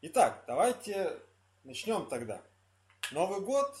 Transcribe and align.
Итак, 0.00 0.44
давайте 0.46 1.18
начнем 1.64 2.06
тогда. 2.06 2.40
Новый 3.10 3.40
год, 3.40 3.74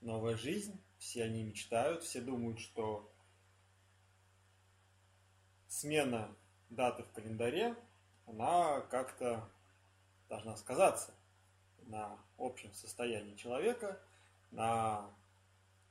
новая 0.00 0.34
жизнь, 0.34 0.80
все 0.96 1.24
они 1.24 1.42
мечтают, 1.42 2.02
все 2.04 2.22
думают, 2.22 2.58
что 2.58 3.12
смена 5.68 6.34
даты 6.70 7.02
в 7.02 7.12
календаре, 7.12 7.76
она 8.24 8.80
как-то 8.80 9.46
должна 10.30 10.56
сказаться 10.56 11.12
на 11.82 12.18
общем 12.38 12.72
состоянии 12.72 13.36
человека, 13.36 14.00
на 14.52 15.10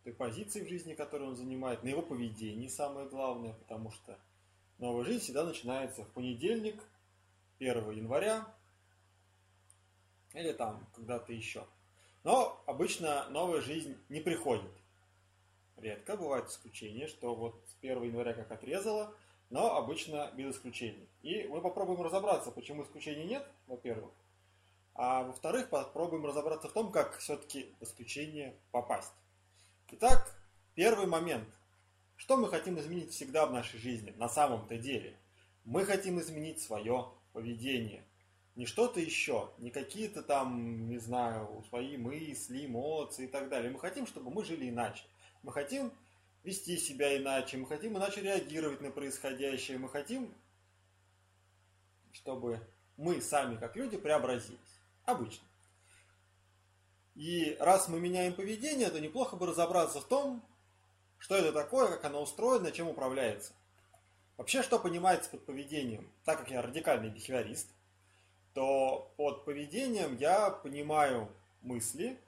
той 0.04 0.14
позиции 0.14 0.64
в 0.64 0.70
жизни, 0.70 0.96
которую 0.96 1.30
он 1.30 1.36
занимает, 1.36 1.84
на 1.84 1.90
его 1.90 2.02
поведении 2.02 2.68
самое 2.68 3.08
главное, 3.08 3.54
потому 3.54 3.92
что 3.92 4.18
новая 4.80 5.06
жизнь 5.06 5.20
всегда 5.20 5.44
начинается 5.44 6.04
в 6.04 6.10
понедельник, 6.14 6.82
1 7.60 7.92
января, 7.92 8.52
или 10.34 10.52
там 10.52 10.88
когда-то 10.94 11.32
еще. 11.32 11.66
Но 12.24 12.62
обычно 12.66 13.28
новая 13.30 13.62
жизнь 13.62 13.98
не 14.10 14.22
приходит. 14.22 14.72
Редко 15.78 16.16
бывает 16.16 16.48
исключение, 16.48 17.08
что 17.08 17.36
вот 17.36 17.64
с 17.68 17.76
1 17.82 18.04
января 18.04 18.34
как 18.34 18.52
отрезало, 18.52 19.14
но 19.50 19.76
обычно 19.76 20.32
без 20.36 20.56
исключений. 20.56 21.10
И 21.22 21.44
мы 21.48 21.62
попробуем 21.62 22.02
разобраться, 22.02 22.52
почему 22.52 22.84
исключений 22.84 23.26
нет, 23.26 23.46
во-первых. 23.68 24.12
А 24.96 25.24
во-вторых, 25.24 25.70
попробуем 25.70 26.26
разобраться 26.26 26.70
в 26.70 26.74
том, 26.74 26.92
как 26.92 27.18
все-таки 27.18 27.76
в 27.80 27.84
исключение 27.84 28.56
попасть. 28.72 29.14
Итак, 29.92 30.40
первый 30.76 31.08
момент. 31.08 31.50
Что 32.16 32.38
мы 32.38 32.48
хотим 32.48 32.80
изменить 32.80 33.12
всегда 33.12 33.46
в 33.46 33.52
нашей 33.52 33.80
жизни, 33.80 34.12
на 34.12 34.30
самом-то 34.30 34.78
деле? 34.78 35.20
Мы 35.66 35.84
хотим 35.84 36.20
изменить 36.20 36.62
свое 36.62 37.12
поведение– 37.34 38.06
не 38.56 38.66
что-то 38.66 39.00
еще, 39.00 39.50
не 39.58 39.72
какие-то 39.72 40.22
там, 40.22 40.88
не 40.88 41.00
знаю, 41.00 41.64
свои 41.70 41.98
мысли, 41.98 42.66
эмоции 42.66 43.26
и 43.26 43.28
так 43.28 43.50
далее. 43.50 43.72
Мы 43.72 43.80
хотим, 43.80 44.06
чтобы 44.06 44.30
мы 44.30 44.46
жили 44.46 44.70
иначе. 44.70 45.04
Мы 45.42 45.52
хотим 45.52 45.92
вести 46.44 46.78
себя 46.78 47.18
иначе, 47.18 47.58
мы 47.58 47.66
хотим 47.66 47.98
иначе 47.98 48.22
реагировать 48.22 48.82
на 48.82 48.92
происходящее, 48.92 49.78
мы 49.78 49.90
хотим, 49.90 50.34
чтобы 52.12 52.60
мы 52.98 53.22
сами 53.22 53.56
как 53.56 53.76
люди 53.76 53.98
преобразились. 53.98 54.60
Обычно. 55.06 55.46
И 57.16 57.58
раз 57.60 57.88
мы 57.88 58.00
меняем 58.00 58.34
поведение, 58.34 58.90
то 58.90 59.00
неплохо 59.00 59.36
бы 59.36 59.48
разобраться 59.48 60.00
в 60.00 60.06
том, 60.06 60.44
что 61.18 61.36
это 61.36 61.52
такое, 61.52 61.88
как 61.88 62.06
оно 62.06 62.22
устроено, 62.22 62.72
чем 62.72 62.88
управляется. 62.88 63.54
Вообще, 64.38 64.64
что 64.64 64.80
понимается 64.80 65.30
под 65.30 65.46
поведением? 65.46 66.12
Так 66.24 66.40
как 66.40 66.52
я 66.52 66.62
радикальный 66.62 67.10
бихевиорист– 67.10 67.68
то 68.54 69.14
под 69.18 69.46
поведением 69.46 70.16
я 70.18 70.50
понимаю 70.50 71.30
мысли, 71.62 72.20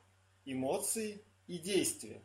эмоции 0.45 1.22
и 1.48 1.58
действия. 1.58 2.22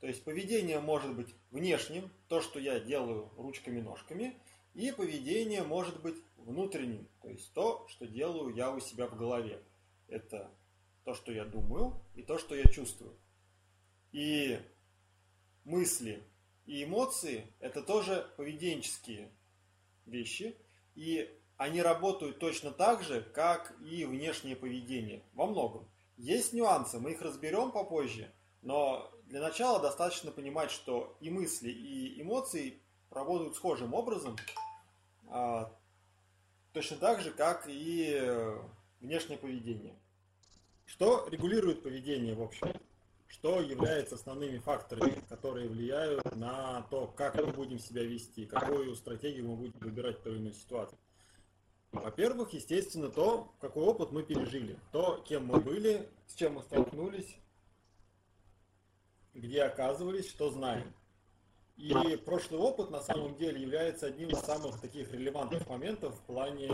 То 0.00 0.06
есть 0.06 0.24
поведение 0.24 0.80
может 0.80 1.14
быть 1.14 1.34
внешним, 1.50 2.10
то, 2.28 2.40
что 2.40 2.58
я 2.58 2.80
делаю 2.80 3.30
ручками-ножками, 3.36 4.36
и 4.74 4.92
поведение 4.92 5.62
может 5.62 6.02
быть 6.02 6.16
внутренним, 6.36 7.08
то 7.22 7.28
есть 7.28 7.52
то, 7.54 7.86
что 7.88 8.06
делаю 8.06 8.54
я 8.54 8.70
у 8.70 8.80
себя 8.80 9.06
в 9.06 9.16
голове. 9.16 9.62
Это 10.08 10.50
то, 11.04 11.14
что 11.14 11.32
я 11.32 11.44
думаю, 11.44 12.00
и 12.14 12.22
то, 12.22 12.38
что 12.38 12.54
я 12.54 12.64
чувствую. 12.64 13.16
И 14.12 14.60
мысли 15.64 16.22
и 16.66 16.84
эмоции– 16.84 17.46
это 17.60 17.82
тоже 17.82 18.28
поведенческие 18.36 19.30
вещи, 20.04 20.56
и 20.94 21.30
они 21.56 21.80
работают 21.82 22.38
точно 22.38 22.70
так 22.70 23.02
же, 23.02 23.22
как 23.34 23.74
и 23.80 24.04
внешнее 24.04 24.56
поведение. 24.56 25.22
Во 25.34 25.46
многом. 25.46 25.88
Есть 26.16 26.52
нюансы, 26.52 26.98
мы 26.98 27.12
их 27.12 27.22
разберем 27.22 27.72
попозже, 27.72 28.32
но 28.62 29.10
для 29.26 29.40
начала 29.40 29.80
достаточно 29.80 30.30
понимать, 30.30 30.70
что 30.70 31.16
и 31.20 31.30
мысли, 31.30 31.70
и 31.70 32.20
эмоции 32.20 32.80
работают 33.10 33.56
схожим 33.56 33.92
образом, 33.94 34.36
а, 35.28 35.72
точно 36.72 36.96
так 36.96 37.20
же, 37.20 37.30
как 37.30 37.64
и 37.68 38.22
внешнее 39.00 39.38
поведение. 39.38 39.94
Что 40.86 41.26
регулирует 41.30 41.82
поведение 41.82 42.34
в 42.34 42.42
общем? 42.42 42.72
Что 43.26 43.60
является 43.60 44.14
основными 44.14 44.58
факторами, 44.58 45.22
которые 45.28 45.68
влияют 45.68 46.36
на 46.36 46.82
то, 46.90 47.08
как 47.08 47.34
мы 47.34 47.52
будем 47.52 47.78
себя 47.78 48.04
вести, 48.04 48.46
какую 48.46 48.94
стратегию 48.94 49.48
мы 49.48 49.56
будем 49.56 49.78
выбирать 49.80 50.20
в 50.20 50.22
той 50.22 50.34
или 50.34 50.42
иной 50.42 50.54
ситуации? 50.54 50.96
Во-первых, 52.02 52.52
естественно, 52.52 53.08
то, 53.08 53.54
какой 53.60 53.84
опыт 53.84 54.12
мы 54.12 54.22
пережили, 54.22 54.78
то, 54.92 55.22
кем 55.26 55.46
мы 55.46 55.60
были, 55.60 56.08
с 56.26 56.34
чем 56.34 56.54
мы 56.54 56.62
столкнулись, 56.62 57.36
где 59.34 59.62
оказывались, 59.64 60.28
что 60.28 60.50
знаем. 60.50 60.94
И 61.76 61.92
прошлый 62.24 62.58
опыт 62.58 62.90
на 62.90 63.00
самом 63.00 63.36
деле 63.36 63.60
является 63.60 64.06
одним 64.06 64.30
из 64.30 64.38
самых 64.38 64.80
таких 64.80 65.12
релевантных 65.12 65.66
моментов 65.68 66.14
в 66.14 66.22
плане 66.22 66.70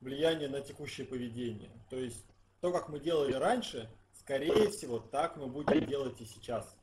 влияния 0.00 0.48
на 0.48 0.60
текущее 0.60 1.06
поведение. 1.06 1.70
То 1.88 1.96
есть 1.96 2.24
то, 2.60 2.72
как 2.72 2.88
мы 2.88 2.98
делали 2.98 3.34
раньше, 3.34 3.88
скорее 4.12 4.70
всего, 4.70 4.98
так 4.98 5.36
мы 5.36 5.46
будем 5.46 5.86
делать 5.86 6.20
и 6.20 6.24
сейчас. 6.24 6.76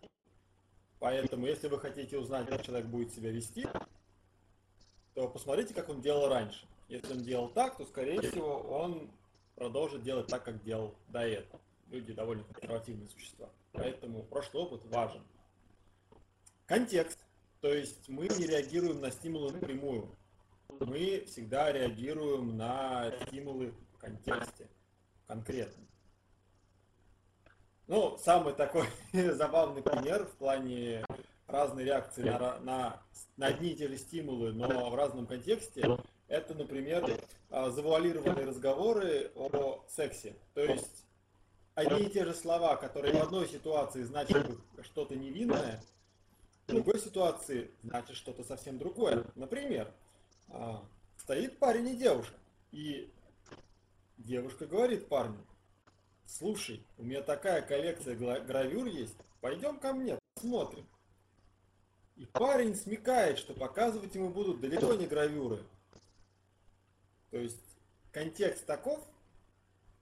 Поэтому, 0.99 1.45
если 1.47 1.67
вы 1.67 1.79
хотите 1.79 2.17
узнать, 2.17 2.47
как 2.47 2.63
человек 2.63 2.87
будет 2.87 3.11
себя 3.13 3.31
вести, 3.31 3.67
то 5.21 5.27
посмотрите, 5.27 5.75
как 5.75 5.87
он 5.89 6.01
делал 6.01 6.29
раньше. 6.29 6.65
Если 6.87 7.13
он 7.13 7.19
делал 7.19 7.49
так, 7.49 7.77
то, 7.77 7.85
скорее 7.85 8.19
всего, 8.21 8.57
он 8.57 9.11
продолжит 9.55 10.01
делать 10.01 10.25
так, 10.25 10.43
как 10.43 10.63
делал 10.63 10.95
до 11.09 11.19
этого. 11.19 11.61
Люди 11.91 12.11
довольно 12.11 12.43
консервативные 12.45 13.07
существа. 13.07 13.47
Поэтому 13.71 14.23
прошлый 14.23 14.63
опыт 14.63 14.83
важен. 14.85 15.21
Контекст. 16.65 17.19
То 17.59 17.71
есть 17.71 18.09
мы 18.09 18.29
не 18.29 18.47
реагируем 18.47 18.99
на 18.99 19.11
стимулы 19.11 19.51
напрямую. 19.51 20.09
Мы 20.79 21.25
всегда 21.27 21.71
реагируем 21.71 22.57
на 22.57 23.13
стимулы 23.27 23.75
в 23.93 23.97
контексте, 23.99 24.67
конкретно. 25.27 25.85
Ну, 27.85 28.17
самый 28.17 28.55
такой 28.55 28.87
забавный 29.13 29.83
пример 29.83 30.25
в 30.25 30.31
плане 30.37 31.05
разные 31.51 31.85
реакции 31.85 32.23
на, 32.23 32.59
на, 32.59 33.01
на 33.37 33.47
одни 33.47 33.71
и 33.71 33.75
те 33.75 33.87
же 33.87 33.97
стимулы, 33.97 34.53
но 34.53 34.89
в 34.89 34.95
разном 34.95 35.27
контексте, 35.27 35.97
это, 36.27 36.55
например, 36.55 37.05
а, 37.49 37.69
завуалированные 37.69 38.45
разговоры 38.45 39.31
о 39.35 39.83
сексе. 39.89 40.35
То 40.53 40.61
есть 40.61 41.05
одни 41.75 42.03
и 42.03 42.09
те 42.09 42.25
же 42.25 42.33
слова, 42.33 42.75
которые 42.77 43.13
в 43.13 43.21
одной 43.21 43.47
ситуации 43.47 44.03
значат 44.03 44.49
что-то 44.81 45.15
невинное, 45.15 45.83
в 46.67 46.71
другой 46.71 46.99
ситуации 46.99 47.71
значит 47.81 48.15
что-то 48.15 48.43
совсем 48.43 48.77
другое. 48.77 49.25
Например, 49.35 49.91
а, 50.49 50.83
стоит 51.17 51.59
парень 51.59 51.89
и 51.89 51.95
девушка, 51.97 52.35
и 52.71 53.11
девушка 54.17 54.65
говорит 54.65 55.07
парню, 55.09 55.45
слушай, 56.25 56.85
у 56.97 57.03
меня 57.03 57.21
такая 57.21 57.61
коллекция 57.61 58.15
гравюр 58.15 58.87
есть, 58.87 59.17
пойдем 59.41 59.77
ко 59.79 59.93
мне, 59.93 60.17
посмотрим. 60.35 60.87
И 62.15 62.25
парень 62.25 62.75
смекает, 62.75 63.37
что 63.37 63.53
показывать 63.53 64.13
ему 64.15 64.29
будут 64.29 64.59
далеко 64.59 64.93
не 64.93 65.07
гравюры. 65.07 65.63
То 67.31 67.37
есть 67.37 67.61
контекст 68.11 68.65
таков, 68.65 68.99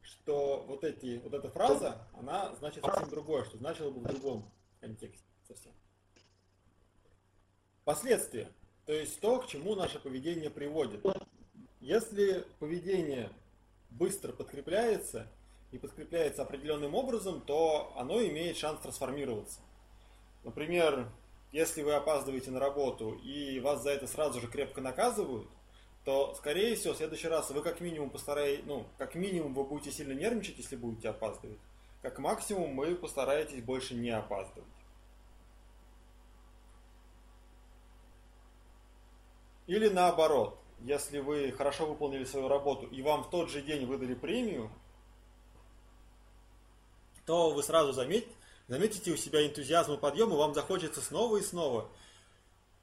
что 0.02 0.66
вот, 0.68 0.84
эти, 0.84 1.22
вот 1.24 1.34
эта 1.34 1.50
фраза, 1.50 2.08
она 2.14 2.54
значит 2.56 2.84
совсем 2.84 3.10
другое, 3.10 3.46
что 3.46 3.58
значило 3.58 3.92
бы 3.92 4.00
в 4.00 4.04
другом 4.04 4.52
контексте 4.80 5.26
совсем. 5.48 5.72
Последствия. 7.84 8.50
То 8.86 8.94
есть 8.94 9.20
то, 9.20 9.40
к 9.40 9.48
чему 9.48 9.76
наше 9.76 10.00
поведение 10.00 10.50
приводит. 10.50 11.06
Если 11.80 12.46
поведение 12.60 13.32
быстро 13.92 14.34
подкрепляется 14.34 15.28
и 15.72 15.78
подкрепляется 15.78 16.42
определенным 16.42 16.96
образом, 16.96 17.42
то 17.42 17.94
оно 17.96 18.22
имеет 18.24 18.58
шанс 18.58 18.82
трансформироваться. 18.82 19.60
Например, 20.44 21.08
если 21.52 21.82
вы 21.82 21.94
опаздываете 21.94 22.52
на 22.52 22.60
работу 22.60 23.14
и 23.14 23.60
вас 23.60 23.82
за 23.82 23.92
это 23.92 24.08
сразу 24.08 24.40
же 24.40 24.48
крепко 24.48 24.82
наказывают, 24.82 25.50
то, 26.06 26.34
скорее 26.36 26.76
всего, 26.76 26.94
в 26.94 26.98
следующий 26.98 27.28
раз 27.28 27.50
вы 27.50 27.62
как 27.62 27.82
минимум 27.82 28.10
постараетесь, 28.10 28.66
ну, 28.66 28.86
как 28.98 29.16
минимум 29.16 29.54
вы 29.54 29.64
будете 29.64 29.92
сильно 29.92 30.14
нервничать, 30.14 30.58
если 30.58 30.76
будете 30.76 31.10
опаздывать. 31.10 31.60
Как 32.02 32.20
максимум 32.20 32.76
вы 32.78 32.96
постараетесь 32.96 33.62
больше 33.62 33.96
не 33.96 34.10
опаздывать. 34.10 34.68
Или 39.68 39.90
наоборот, 39.90 40.58
если 40.80 41.20
вы 41.20 41.52
хорошо 41.52 41.86
выполнили 41.86 42.24
свою 42.24 42.48
работу 42.48 42.88
и 42.88 43.02
вам 43.02 43.24
в 43.24 43.30
тот 43.30 43.50
же 43.50 43.62
день 43.62 43.86
выдали 43.86 44.16
премию, 44.16 44.72
то 47.26 47.52
вы 47.52 47.62
сразу 47.62 47.92
заметите, 47.92 48.34
заметите 48.70 49.12
у 49.12 49.18
себя 49.18 49.46
энтузиазм 49.46 49.94
и 49.94 49.98
подъем, 49.98 50.32
и 50.32 50.38
вам 50.38 50.54
захочется 50.54 51.02
снова 51.02 51.38
и 51.38 51.42
снова 51.42 51.90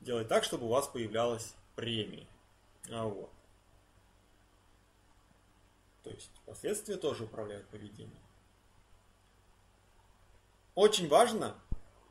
делать 0.00 0.28
так, 0.28 0.44
чтобы 0.44 0.66
у 0.66 0.68
вас 0.68 0.86
появлялась 0.88 1.54
премия. 1.74 2.26
А 2.90 3.06
вот. 3.06 3.30
есть 6.04 6.30
последствия 6.44 6.96
тоже 6.96 7.24
управляют 7.24 7.66
поведением. 7.68 8.18
Очень 10.74 11.08
важно 11.08 11.54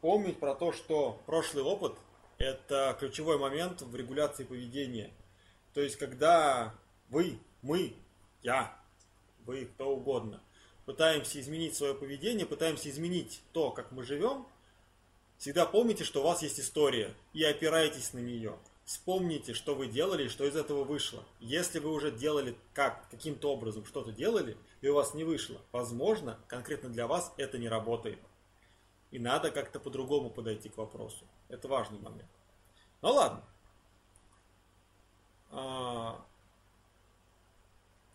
помнить 0.02 0.40
про 0.40 0.56
то, 0.56 0.72
что 0.72 1.22
прошлый 1.26 1.64
опыт– 1.64 1.96
это 2.38 2.96
ключевой 3.00 3.38
момент 3.38 3.82
в 3.82 3.96
регуляции 3.96 4.44
поведения. 4.44 5.12
То 5.74 5.82
есть, 5.82 5.98
когда 5.98 6.74
вы, 7.10 7.38
мы, 7.62 7.94
я, 8.42 8.76
вы, 9.46 9.66
кто 9.66 9.96
угодно, 9.96 10.42
пытаемся 10.86 11.40
изменить 11.40 11.76
свое 11.76 11.94
поведение, 11.94 12.46
пытаемся 12.46 12.90
изменить 12.90 13.42
то, 13.52 13.72
как 13.72 13.92
мы 13.92 14.04
живем, 14.04 14.46
всегда 15.38 15.66
помните, 15.66 16.04
что 16.04 16.22
у 16.22 16.24
вас 16.24 16.42
есть 16.44 16.60
история 16.60 17.14
и 17.34 17.44
опирайтесь 17.44 18.14
на 18.14 18.20
нее. 18.20 18.58
Вспомните, 18.86 19.56
что 19.56 19.74
вы 19.74 19.88
делали 19.88 20.26
и 20.26 20.30
что 20.30 20.46
из 20.46 20.56
этого 20.56 20.84
вышло. 20.84 21.24
Если 21.40 21.80
вы 21.80 21.92
уже 21.92 22.12
делали 22.12 22.56
как, 22.74 23.10
каким-то 23.10 23.52
образом 23.52 23.84
что-то 23.84 24.12
делали, 24.12 24.56
и 24.82 24.88
у 24.88 24.94
вас 24.94 25.16
не 25.16 25.24
вышло, 25.24 25.60
возможно, 25.72 26.40
конкретно 26.48 26.90
для 26.90 27.08
вас 27.08 27.34
это 27.38 27.58
не 27.58 27.68
работает. 27.68 28.20
И 29.10 29.18
надо 29.18 29.50
как-то 29.50 29.80
по-другому 29.80 30.30
подойти 30.30 30.70
к 30.70 30.78
вопросу. 30.78 31.26
Это 31.50 31.68
важный 31.68 32.00
момент. 32.00 32.30
Ну 33.02 33.14
ладно. 33.14 33.44
А, 35.50 36.24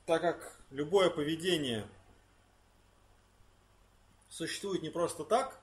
так 0.06 0.22
как 0.22 0.60
любое 0.70 1.10
поведение 1.10 1.84
существует 4.30 4.82
не 4.82 4.90
просто 4.90 5.24
так, 5.24 5.60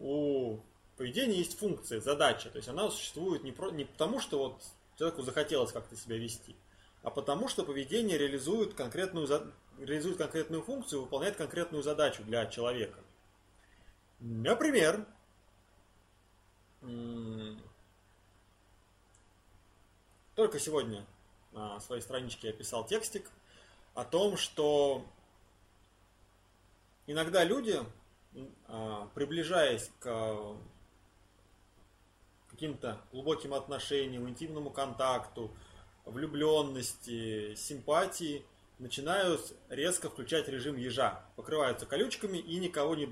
у 0.00 0.58
поведения 0.96 1.36
есть 1.36 1.58
функция, 1.58 2.00
задача. 2.00 2.50
То 2.50 2.56
есть 2.56 2.68
она 2.68 2.90
существует 2.90 3.44
не, 3.44 3.52
про, 3.52 3.70
не 3.70 3.84
потому, 3.84 4.18
что 4.18 4.38
вот 4.38 4.62
человеку 4.98 5.22
захотелось 5.22 5.72
как-то 5.72 5.94
себя 5.96 6.16
вести, 6.16 6.56
а 7.02 7.10
потому 7.10 7.48
что 7.48 7.64
поведение 7.64 8.18
реализует 8.18 8.74
конкретную, 8.74 9.28
реализует 9.78 10.16
конкретную 10.18 10.62
функцию, 10.62 11.02
выполняет 11.02 11.36
конкретную 11.36 11.82
задачу 11.82 12.22
для 12.24 12.46
человека. 12.46 13.00
Например, 14.18 15.06
только 20.34 20.58
сегодня 20.58 21.06
на 21.52 21.80
своей 21.80 22.02
страничке 22.02 22.48
я 22.48 22.52
писал 22.52 22.86
текстик 22.86 23.30
о 23.94 24.04
том, 24.04 24.36
что 24.36 25.04
иногда 27.10 27.44
люди, 27.44 27.78
а, 28.68 29.08
приближаясь 29.14 29.90
к 29.98 30.56
каким-то 32.50 33.00
глубоким 33.12 33.54
отношениям, 33.54 34.28
интимному 34.28 34.70
контакту, 34.70 35.50
влюбленности, 36.04 37.54
симпатии, 37.54 38.44
начинают 38.78 39.52
резко 39.68 40.08
включать 40.08 40.48
режим 40.48 40.76
ежа, 40.76 41.24
покрываются 41.36 41.86
колючками 41.86 42.38
и 42.38 42.58
никого 42.58 42.94
не, 42.94 43.06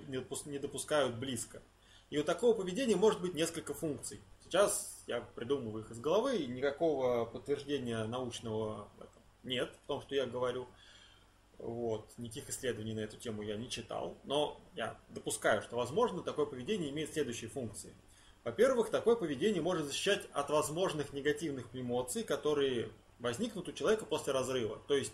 не 0.47 0.59
допускают 0.59 1.15
близко. 1.17 1.63
И 2.11 2.19
у 2.19 2.25
такого 2.25 2.55
поведения 2.55 2.97
может 2.97 3.21
быть 3.21 3.35
несколько 3.35 3.75
функций. 3.75 4.21
Сейчас 4.45 5.03
я 5.07 5.21
придумываю 5.21 5.85
их 5.85 5.91
из 5.91 6.01
головы, 6.01 6.39
и 6.39 6.47
никакого 6.47 7.27
подтверждения 7.27 8.05
научного 8.05 8.89
нет 9.43 9.71
в 9.85 9.87
том, 9.87 10.01
что 10.01 10.15
я 10.15 10.25
говорю. 10.25 10.67
Вот. 11.59 12.07
Никаких 12.19 12.49
исследований 12.51 12.95
на 12.95 13.01
эту 13.01 13.17
тему 13.17 13.43
я 13.43 13.57
не 13.57 13.69
читал, 13.69 14.17
но 14.25 14.61
я 14.75 14.97
допускаю, 15.11 15.61
что, 15.63 15.77
возможно, 15.77 16.23
такое 16.23 16.47
поведение 16.47 16.91
имеет 16.91 17.13
следующие 17.13 17.51
функции. 17.51 17.93
Во-первых, 18.45 18.91
такое 18.91 19.17
поведение 19.17 19.61
может 19.61 19.87
защищать 19.87 20.27
от 20.33 20.51
возможных 20.51 21.13
негативных 21.13 21.67
эмоций, 21.75 22.23
которые 22.23 22.91
возникнут 23.19 23.69
у 23.69 23.73
человека 23.73 24.07
после 24.07 24.33
разрыва. 24.33 24.81
То 24.87 24.95
есть 24.95 25.13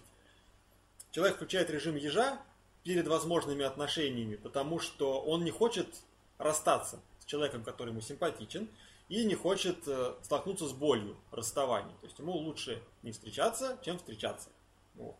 человек 1.11 1.37
включает 1.37 1.71
режим 1.71 1.97
ежа 1.97 2.41
перед 2.83 3.09
возможными 3.09 3.65
отношениями, 3.65 4.37
потому 4.37 4.79
что 4.79 5.21
он 5.23 5.43
не 5.45 5.51
хочет 5.51 5.89
расстаться 6.37 7.01
с 7.19 7.25
человеком, 7.25 7.65
который 7.65 7.91
ему 7.91 8.03
симпатичен, 8.03 8.69
и 9.09 9.25
не 9.25 9.35
хочет 9.35 9.87
э, 9.87 10.15
столкнуться 10.23 10.67
с 10.67 10.73
болью 10.73 11.17
расставания. 11.31 11.95
То 12.01 12.07
есть 12.07 12.19
ему 12.19 12.33
лучше 12.33 12.83
не 13.03 13.13
встречаться, 13.13 13.79
чем 13.83 13.99
встречаться. 13.99 14.49
Вот. 14.95 15.17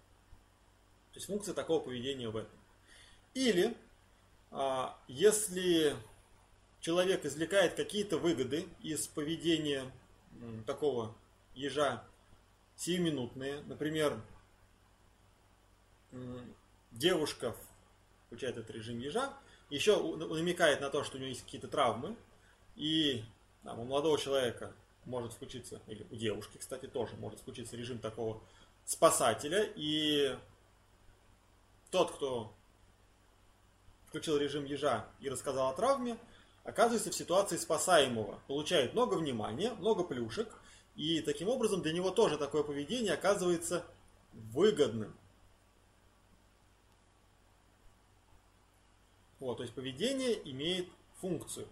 То 1.15 1.19
есть 1.19 1.27
функция 1.29 1.55
такого 1.55 1.79
поведения 1.79 2.29
в 2.29 2.37
этом. 2.37 2.59
Или 3.35 3.77
а, 4.51 4.99
если 5.07 5.95
человек 6.81 7.25
извлекает 7.25 7.75
какие-то 7.75 8.19
выгоды 8.19 8.67
из 8.83 9.07
поведения 9.07 9.91
такого 10.67 11.15
ежа 11.55 12.05
сиюминутные, 12.77 13.63
например, 13.63 14.21
девушка 16.91 17.55
включает 18.27 18.57
этот 18.57 18.71
режим 18.75 18.99
ежа, 18.99 19.33
еще 19.71 20.17
намекает 20.17 20.81
на 20.81 20.91
то, 20.91 21.05
что 21.05 21.17
у 21.17 21.21
нее 21.21 21.31
есть 21.31 21.45
какие-то 21.45 21.69
травмы, 21.69 22.17
и 22.75 23.25
там, 23.63 23.79
у 23.79 23.85
молодого 23.85 24.19
человека 24.19 24.73
может 25.05 25.33
включиться, 25.33 25.81
или 25.87 26.05
у 26.11 26.17
девушки, 26.17 26.59
кстати, 26.59 26.87
тоже 26.87 27.15
может 27.17 27.39
включиться 27.39 27.77
режим 27.77 27.99
такого 28.01 28.43
спасателя, 28.85 29.69
и 29.77 30.37
тот, 31.95 32.11
кто 32.11 32.53
включил 34.09 34.37
режим 34.37 34.65
ежа 34.65 35.07
и 35.21 35.29
рассказал 35.29 35.69
о 35.69 35.75
травме, 35.75 36.19
оказывается 36.65 37.13
в 37.13 37.15
ситуации 37.15 37.57
спасаемого, 37.57 38.41
получает 38.49 38.95
много 38.95 39.15
внимания, 39.15 39.71
много 39.75 40.03
плюшек, 40.03 40.49
и 40.97 41.21
таким 41.21 41.49
образом 41.49 41.83
для 41.83 41.93
него 41.93 42.11
тоже 42.11 42.37
такое 42.37 42.65
поведение 42.65 43.13
оказывается 43.13 43.85
выгодным. 44.33 45.15
Вот, 49.39 49.59
то 49.59 49.63
есть 49.63 49.73
поведение 49.73 50.37
имеет 50.51 50.89
функцию. 51.21 51.69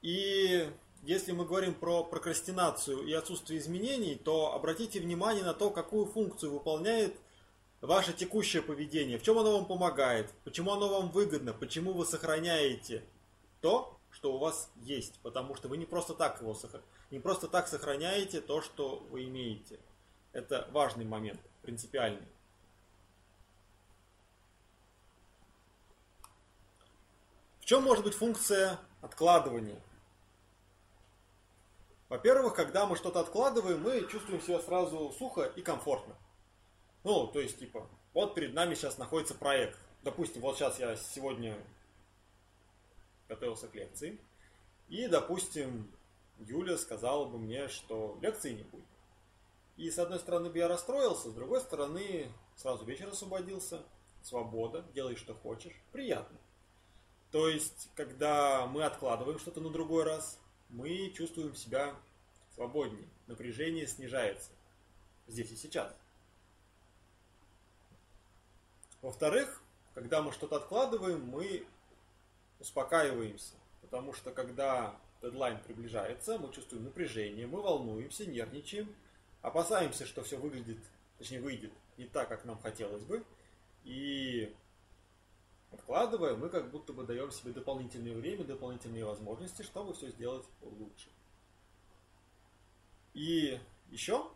И 0.00 0.72
если 1.02 1.32
мы 1.32 1.44
говорим 1.44 1.74
про 1.74 2.04
прокрастинацию 2.04 3.02
и 3.06 3.12
отсутствие 3.12 3.60
изменений, 3.60 4.14
то 4.14 4.54
обратите 4.54 4.98
внимание 4.98 5.44
на 5.44 5.52
то, 5.52 5.68
какую 5.68 6.06
функцию 6.06 6.52
выполняет 6.52 7.14
ваше 7.82 8.12
текущее 8.12 8.62
поведение, 8.62 9.18
в 9.18 9.22
чем 9.22 9.38
оно 9.38 9.52
вам 9.58 9.66
помогает, 9.66 10.30
почему 10.44 10.72
оно 10.72 10.88
вам 10.88 11.10
выгодно, 11.10 11.52
почему 11.52 11.92
вы 11.92 12.06
сохраняете 12.06 13.04
то, 13.60 13.98
что 14.10 14.34
у 14.34 14.38
вас 14.38 14.70
есть, 14.76 15.18
потому 15.22 15.54
что 15.56 15.68
вы 15.68 15.76
не 15.76 15.84
просто 15.84 16.14
так 16.14 16.40
его 16.40 16.56
не 17.10 17.18
просто 17.18 17.48
так 17.48 17.68
сохраняете 17.68 18.40
то, 18.40 18.62
что 18.62 19.06
вы 19.10 19.24
имеете. 19.24 19.78
Это 20.32 20.68
важный 20.72 21.04
момент, 21.04 21.40
принципиальный. 21.60 22.26
В 27.60 27.64
чем 27.64 27.82
может 27.82 28.04
быть 28.04 28.14
функция 28.14 28.78
откладывания? 29.02 29.80
Во-первых, 32.08 32.54
когда 32.54 32.86
мы 32.86 32.96
что-то 32.96 33.20
откладываем, 33.20 33.82
мы 33.82 34.06
чувствуем 34.10 34.40
себя 34.40 34.60
сразу 34.60 35.14
сухо 35.18 35.44
и 35.44 35.62
комфортно. 35.62 36.14
Ну, 37.04 37.26
то 37.26 37.40
есть, 37.40 37.58
типа, 37.58 37.88
вот 38.14 38.34
перед 38.34 38.54
нами 38.54 38.74
сейчас 38.74 38.98
находится 38.98 39.34
проект. 39.34 39.78
Допустим, 40.02 40.42
вот 40.42 40.56
сейчас 40.56 40.78
я 40.78 40.96
сегодня 40.96 41.56
готовился 43.28 43.68
к 43.68 43.74
лекции. 43.74 44.18
И, 44.88 45.06
допустим, 45.08 45.90
Юля 46.38 46.76
сказала 46.76 47.26
бы 47.26 47.38
мне, 47.38 47.68
что 47.68 48.18
лекции 48.20 48.52
не 48.52 48.62
будет. 48.64 48.84
И 49.76 49.90
с 49.90 49.98
одной 49.98 50.18
стороны 50.18 50.50
бы 50.50 50.58
я 50.58 50.68
расстроился, 50.68 51.30
с 51.30 51.34
другой 51.34 51.60
стороны 51.60 52.30
сразу 52.56 52.84
вечер 52.84 53.08
освободился. 53.08 53.82
Свобода, 54.22 54.84
делай 54.94 55.16
что 55.16 55.34
хочешь. 55.34 55.74
Приятно. 55.90 56.38
То 57.32 57.48
есть, 57.48 57.88
когда 57.96 58.66
мы 58.66 58.84
откладываем 58.84 59.40
что-то 59.40 59.60
на 59.60 59.70
другой 59.70 60.04
раз, 60.04 60.38
мы 60.68 61.10
чувствуем 61.16 61.56
себя 61.56 61.96
свободнее, 62.54 63.08
напряжение 63.26 63.86
снижается 63.86 64.50
здесь 65.26 65.50
и 65.50 65.56
сейчас. 65.56 65.96
Во-вторых, 69.02 69.60
когда 69.94 70.22
мы 70.22 70.30
что-то 70.32 70.56
откладываем, 70.56 71.24
мы 71.26 71.66
успокаиваемся, 72.60 73.54
потому 73.80 74.12
что 74.12 74.30
когда 74.30 74.96
дедлайн 75.20 75.58
приближается, 75.60 76.38
мы 76.38 76.52
чувствуем 76.52 76.84
напряжение, 76.84 77.48
мы 77.48 77.60
волнуемся, 77.60 78.24
нервничаем, 78.24 78.94
опасаемся, 79.42 80.06
что 80.06 80.22
все 80.22 80.36
выглядит, 80.36 80.78
точнее 81.18 81.40
выйдет 81.40 81.72
не 81.98 82.06
так, 82.06 82.28
как 82.28 82.44
нам 82.44 82.60
хотелось 82.60 83.02
бы, 83.02 83.24
и 83.82 84.54
откладывая, 85.72 86.36
мы 86.36 86.48
как 86.48 86.70
будто 86.70 86.92
бы 86.92 87.02
даем 87.04 87.32
себе 87.32 87.52
дополнительное 87.52 88.14
время, 88.14 88.44
дополнительные 88.44 89.04
возможности, 89.04 89.62
чтобы 89.62 89.94
все 89.94 90.10
сделать 90.10 90.46
лучше. 90.60 91.08
И 93.14 93.60
еще, 93.90 94.30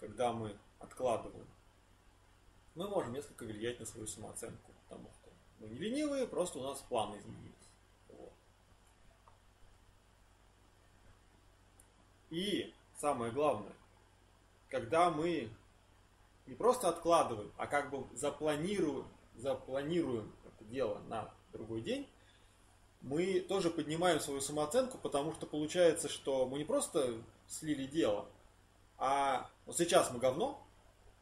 когда 0.00 0.32
мы 0.32 0.56
откладываем, 0.78 1.46
мы 2.76 2.88
можем 2.88 3.14
несколько 3.14 3.44
влиять 3.44 3.80
на 3.80 3.86
свою 3.86 4.06
самооценку, 4.06 4.70
потому 4.84 5.10
что 5.10 5.30
мы 5.58 5.68
не 5.68 5.78
ленивые, 5.78 6.26
просто 6.26 6.58
у 6.58 6.62
нас 6.62 6.78
планы 6.88 7.18
изменились. 7.18 7.54
Вот. 8.10 8.32
И 12.30 12.72
самое 13.00 13.32
главное, 13.32 13.72
когда 14.68 15.10
мы 15.10 15.50
не 16.46 16.54
просто 16.54 16.88
откладываем, 16.88 17.50
а 17.56 17.66
как 17.66 17.90
бы 17.90 18.06
запланируем, 18.14 19.08
запланируем 19.36 20.32
это 20.44 20.64
дело 20.64 20.98
на 21.08 21.32
другой 21.52 21.80
день, 21.80 22.08
мы 23.00 23.40
тоже 23.40 23.70
поднимаем 23.70 24.20
свою 24.20 24.40
самооценку, 24.40 24.98
потому 24.98 25.32
что 25.32 25.46
получается, 25.46 26.08
что 26.08 26.46
мы 26.46 26.58
не 26.58 26.64
просто 26.64 27.14
слили 27.46 27.86
дело, 27.86 28.26
а 28.98 29.50
вот 29.64 29.76
сейчас 29.78 30.10
мы 30.10 30.18
говно, 30.18 30.62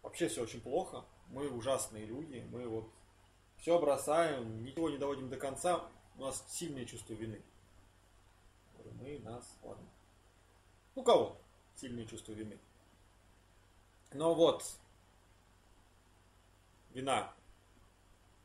вообще 0.02 0.28
все 0.28 0.42
очень 0.42 0.60
плохо, 0.60 1.04
мы 1.34 1.50
ужасные 1.50 2.06
люди, 2.06 2.46
мы 2.50 2.66
вот 2.68 2.88
все 3.56 3.78
бросаем, 3.78 4.62
ничего 4.62 4.88
не 4.88 4.98
доводим 4.98 5.28
до 5.28 5.36
конца, 5.36 5.88
у 6.16 6.22
нас 6.22 6.44
сильное 6.48 6.84
чувство 6.84 7.14
вины. 7.14 7.42
Мы, 9.00 9.18
нас, 9.18 9.58
ладно. 9.62 9.86
У 10.94 11.02
кого 11.02 11.36
сильное 11.74 12.06
чувство 12.06 12.32
вины? 12.32 12.58
Но 14.12 14.34
вот 14.34 14.64
вина 16.90 17.34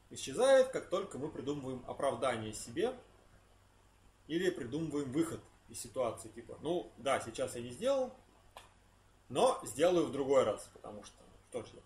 исчезает, 0.09 0.69
как 0.69 0.89
только 0.89 1.19
мы 1.19 1.29
придумываем 1.29 1.83
оправдание 1.87 2.51
себе 2.51 2.97
или 4.27 4.49
придумываем 4.49 5.11
выход 5.11 5.39
из 5.69 5.79
ситуации. 5.79 6.29
Типа, 6.29 6.57
ну 6.61 6.91
да, 6.97 7.19
сейчас 7.19 7.55
я 7.55 7.61
не 7.61 7.69
сделал, 7.69 8.11
но 9.29 9.59
сделаю 9.63 10.07
в 10.07 10.11
другой 10.11 10.43
раз, 10.43 10.67
потому 10.73 11.03
что, 11.03 11.23
что 11.49 11.63
ж 11.63 11.67
я, 11.75 11.81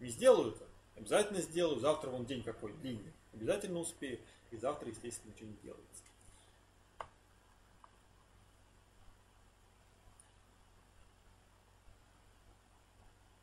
не 0.00 0.08
сделаю 0.08 0.54
это, 0.54 0.64
обязательно 0.96 1.40
сделаю, 1.40 1.80
завтра 1.80 2.10
вон 2.10 2.26
день 2.26 2.42
какой 2.42 2.72
длинный, 2.74 3.12
обязательно 3.32 3.80
успею, 3.80 4.20
и 4.50 4.56
завтра, 4.56 4.88
естественно, 4.88 5.32
ничего 5.32 5.50
не 5.50 5.56
делается. 5.56 6.02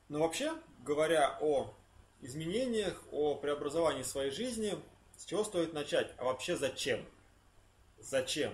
Но 0.10 0.20
вообще, 0.20 0.54
говоря 0.84 1.40
о 1.42 1.74
изменениях, 2.22 3.02
о 3.12 3.36
преобразовании 3.36 4.04
своей 4.04 4.30
жизни, 4.30 4.78
с 5.18 5.26
чего 5.26 5.44
стоит 5.44 5.74
начать? 5.74 6.14
А 6.18 6.26
вообще 6.26 6.56
зачем? 6.56 7.04
Зачем 7.98 8.54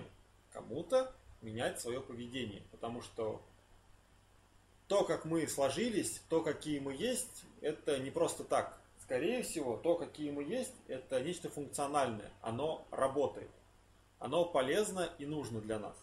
кому-то 0.52 1.12
менять 1.42 1.78
свое 1.78 2.00
поведение? 2.00 2.62
Потому 2.70 3.02
что 3.02 3.42
то, 4.90 5.04
как 5.04 5.24
мы 5.24 5.46
сложились, 5.46 6.20
то, 6.28 6.42
какие 6.42 6.80
мы 6.80 6.92
есть, 6.92 7.44
это 7.60 8.00
не 8.00 8.10
просто 8.10 8.42
так. 8.42 8.76
Скорее 8.98 9.44
всего, 9.44 9.76
то, 9.76 9.94
какие 9.94 10.32
мы 10.32 10.42
есть, 10.42 10.74
это 10.88 11.22
нечто 11.22 11.48
функциональное. 11.48 12.28
Оно 12.42 12.84
работает. 12.90 13.52
Оно 14.18 14.44
полезно 14.44 15.08
и 15.18 15.26
нужно 15.26 15.60
для 15.60 15.78
нас. 15.78 15.96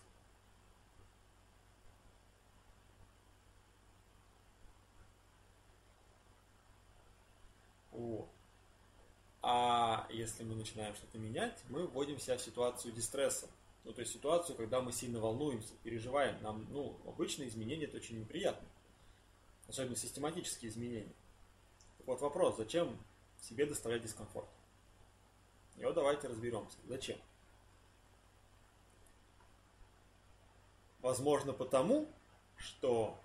Вот. 7.91 8.29
А 9.41 10.07
если 10.11 10.45
мы 10.45 10.55
начинаем 10.55 10.95
что-то 10.95 11.17
менять, 11.17 11.59
мы 11.67 11.87
вводим 11.87 12.21
себя 12.21 12.37
в 12.37 12.41
ситуацию 12.41 12.93
дистресса. 12.93 13.49
Ну, 13.87 13.93
то 13.93 14.01
есть 14.01 14.13
ситуацию, 14.13 14.55
когда 14.55 14.81
мы 14.81 14.91
сильно 14.91 15.19
волнуемся, 15.19 15.73
переживаем. 15.83 16.39
Нам, 16.43 16.67
ну, 16.69 16.99
обычно 17.07 17.47
изменения 17.47 17.85
это 17.85 17.97
очень 17.97 18.19
неприятно 18.19 18.67
особенно 19.67 19.95
систематические 19.95 20.71
изменения. 20.71 21.13
Так 21.97 22.07
вот 22.07 22.21
вопрос, 22.21 22.57
зачем 22.57 22.97
себе 23.41 23.65
доставлять 23.65 24.01
дискомфорт? 24.01 24.47
И 25.77 25.83
вот 25.83 25.93
давайте 25.93 26.27
разберемся. 26.27 26.77
Зачем? 26.87 27.17
Возможно 31.01 31.53
потому, 31.53 32.07
что 32.57 33.19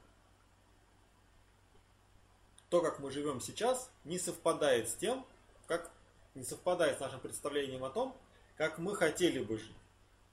то, 2.69 2.83
как 2.83 2.99
мы 2.99 3.11
живем 3.11 3.41
сейчас, 3.41 3.91
не 4.05 4.19
совпадает 4.19 4.89
с 4.89 4.95
тем, 4.95 5.25
как 5.67 5.91
не 6.35 6.45
совпадает 6.45 6.99
с 6.99 7.01
нашим 7.01 7.21
представлением 7.21 7.85
о 7.85 7.91
том, 7.91 8.17
как 8.57 8.79
мы 8.79 8.95
хотели 8.95 9.43
бы 9.43 9.59
жить. 9.59 9.77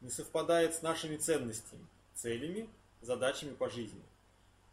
Не 0.02 0.10
совпадает 0.10 0.76
с 0.76 0.82
нашими 0.82 1.18
ценностями, 1.18 1.86
целями, 2.16 2.70
задачами 3.02 3.54
по 3.54 3.70
жизни 3.70 4.02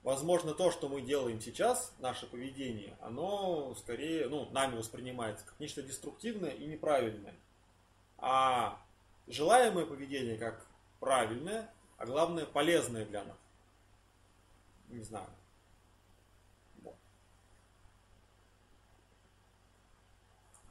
возможно, 0.06 0.54
то, 0.54 0.70
что 0.70 0.88
мы 0.88 1.02
делаем 1.02 1.40
сейчас, 1.40 1.92
наше 1.98 2.26
поведение, 2.26 2.96
оно 3.00 3.74
скорее, 3.74 4.28
ну, 4.28 4.48
нами 4.50 4.76
воспринимается 4.76 5.44
как 5.44 5.58
нечто 5.58 5.82
деструктивное 5.82 6.52
и 6.52 6.64
неправильное. 6.64 7.34
А 8.18 8.80
желаемое 9.26 9.84
поведение 9.84 10.38
как 10.38 10.64
правильное, 11.00 11.68
а 11.98 12.06
главное 12.06 12.46
полезное 12.46 13.04
для 13.04 13.24
нас. 13.24 13.36
Не 14.90 15.02
знаю. 15.02 15.28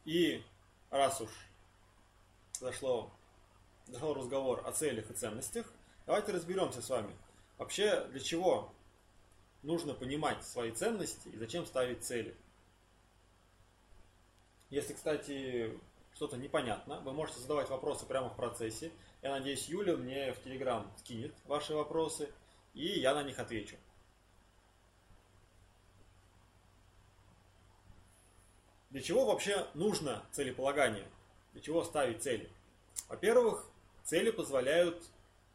И 0.06 0.42
раз 0.92 1.20
уж 1.20 1.30
зашло, 2.54 3.12
зашел 3.88 4.14
разговор 4.14 4.64
о 4.66 4.72
целях 4.72 5.10
и 5.10 5.14
ценностях, 5.14 5.72
давайте 6.06 6.32
разберемся 6.32 6.82
с 6.82 6.90
вами. 6.90 7.14
Вообще, 7.58 8.06
для 8.06 8.20
чего 8.20 8.72
нужно 9.64 9.94
понимать 9.94 10.44
свои 10.44 10.72
ценности 10.72 11.30
и 11.30 11.38
зачем 11.38 11.66
ставить 11.66 12.04
цели. 12.04 12.36
Если, 14.70 14.94
кстати, 14.94 15.80
что-то 16.14 16.38
непонятно, 16.38 17.00
вы 17.02 17.14
можете 17.14 17.40
задавать 17.40 17.70
вопросы 17.70 18.06
прямо 18.06 18.30
в 18.30 18.36
процессе. 18.36 18.92
Я 19.22 19.32
надеюсь, 19.32 19.68
Юля 19.68 19.96
мне 19.96 20.34
в 20.34 20.42
Телеграм 20.44 20.92
скинет 20.98 21.34
ваши 21.46 21.74
вопросы, 21.74 22.32
и 22.74 23.00
я 23.00 23.14
на 23.14 23.24
них 23.24 23.40
отвечу. 23.40 23.76
Для 28.90 29.02
чего 29.02 29.26
вообще 29.26 29.68
нужно 29.74 30.24
целеполагание? 30.32 31.06
Для 31.52 31.62
чего 31.62 31.84
ставить 31.84 32.24
цели? 32.24 32.50
Во-первых, 33.10 33.66
цели 34.06 34.32
позволяют 34.32 35.04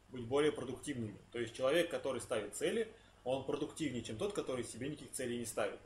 быть 0.09 0.25
более 0.25 0.51
продуктивными. 0.51 1.17
То 1.31 1.39
есть 1.39 1.55
человек, 1.55 1.89
который 1.89 2.21
ставит 2.21 2.55
цели, 2.55 2.91
он 3.23 3.43
продуктивнее, 3.45 4.03
чем 4.03 4.17
тот, 4.17 4.33
который 4.33 4.63
себе 4.63 4.89
никаких 4.89 5.11
целей 5.11 5.39
не 5.39 5.45
ставит. 5.45 5.79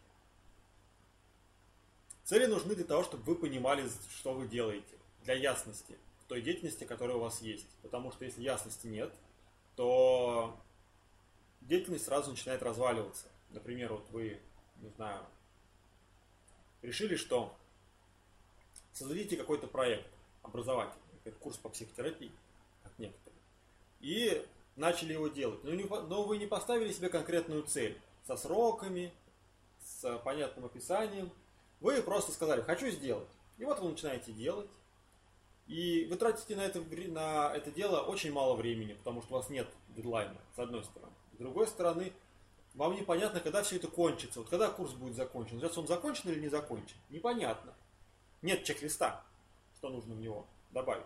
Цели 2.24 2.48
нужны 2.48 2.76
для 2.76 2.86
того, 2.86 3.04
чтобы 3.04 3.24
вы 3.24 3.36
понимали, 3.36 3.88
что 4.10 4.34
вы 4.34 4.48
делаете, 4.48 4.96
для 5.24 5.36
ясности 5.36 5.96
той 6.28 6.42
деятельности, 6.42 6.84
которая 6.86 7.18
у 7.18 7.20
вас 7.20 7.42
есть. 7.42 7.68
Потому 7.82 8.12
что 8.12 8.26
если 8.26 8.42
ясности 8.42 8.88
нет, 8.88 9.14
то 9.76 10.58
деятельность 11.62 12.06
сразу 12.06 12.32
начинает 12.32 12.64
разваливаться. 12.64 13.28
Например, 13.52 13.94
вот 13.94 14.10
вы, 14.10 14.40
не 14.78 14.90
знаю, 14.90 15.24
решили, 16.82 17.16
что 17.16 17.56
создадите 18.94 19.38
какой-то 19.38 19.68
проект 19.68 20.08
образовательный, 20.42 21.32
курс 21.40 21.58
по 21.58 21.70
психотерапии. 21.70 22.32
И 24.00 24.46
начали 24.76 25.14
его 25.14 25.28
делать. 25.28 25.64
Но, 25.64 25.72
не, 25.72 25.84
но 25.84 26.24
вы 26.24 26.38
не 26.38 26.46
поставили 26.46 26.92
себе 26.92 27.10
конкретную 27.10 27.64
цель 27.64 28.00
со 28.26 28.36
сроками, 28.36 29.12
с 29.84 30.18
понятным 30.20 30.66
описанием. 30.66 31.32
Вы 31.80 32.02
просто 32.02 32.32
сказали, 32.32 32.62
хочу 32.62 32.90
сделать. 32.90 33.28
И 33.58 33.66
вот 33.66 33.80
вы 33.80 33.90
начинаете 33.90 34.32
делать. 34.32 34.70
И 35.68 36.08
вы 36.10 36.18
тратите 36.18 36.56
на 36.56 36.62
это, 36.62 36.80
на 36.82 37.52
это 37.56 37.72
дело 37.72 38.02
очень 38.02 38.32
мало 38.32 38.56
времени, 38.56 38.94
потому 38.94 39.22
что 39.22 39.34
у 39.34 39.38
вас 39.38 39.50
нет 39.50 39.68
дедлайна, 39.90 40.38
с 40.56 40.60
одной 40.60 40.84
стороны. 40.84 41.14
С 41.34 41.38
другой 41.38 41.68
стороны, 41.68 42.14
вам 42.76 42.96
непонятно, 42.96 43.40
когда 43.40 43.64
все 43.64 43.78
это 43.78 43.88
кончится. 43.88 44.40
Вот 44.40 44.50
когда 44.50 44.70
курс 44.70 44.92
будет 44.94 45.16
закончен. 45.16 45.60
Сейчас 45.60 45.78
он 45.78 45.88
закончен 45.88 46.30
или 46.30 46.42
не 46.42 46.50
закончен? 46.50 46.98
Непонятно. 47.10 47.74
Нет 48.42 48.64
чек-листа, 48.64 49.24
что 49.78 49.90
нужно 49.90 50.14
в 50.14 50.20
него 50.20 50.46
добавить. 50.72 51.06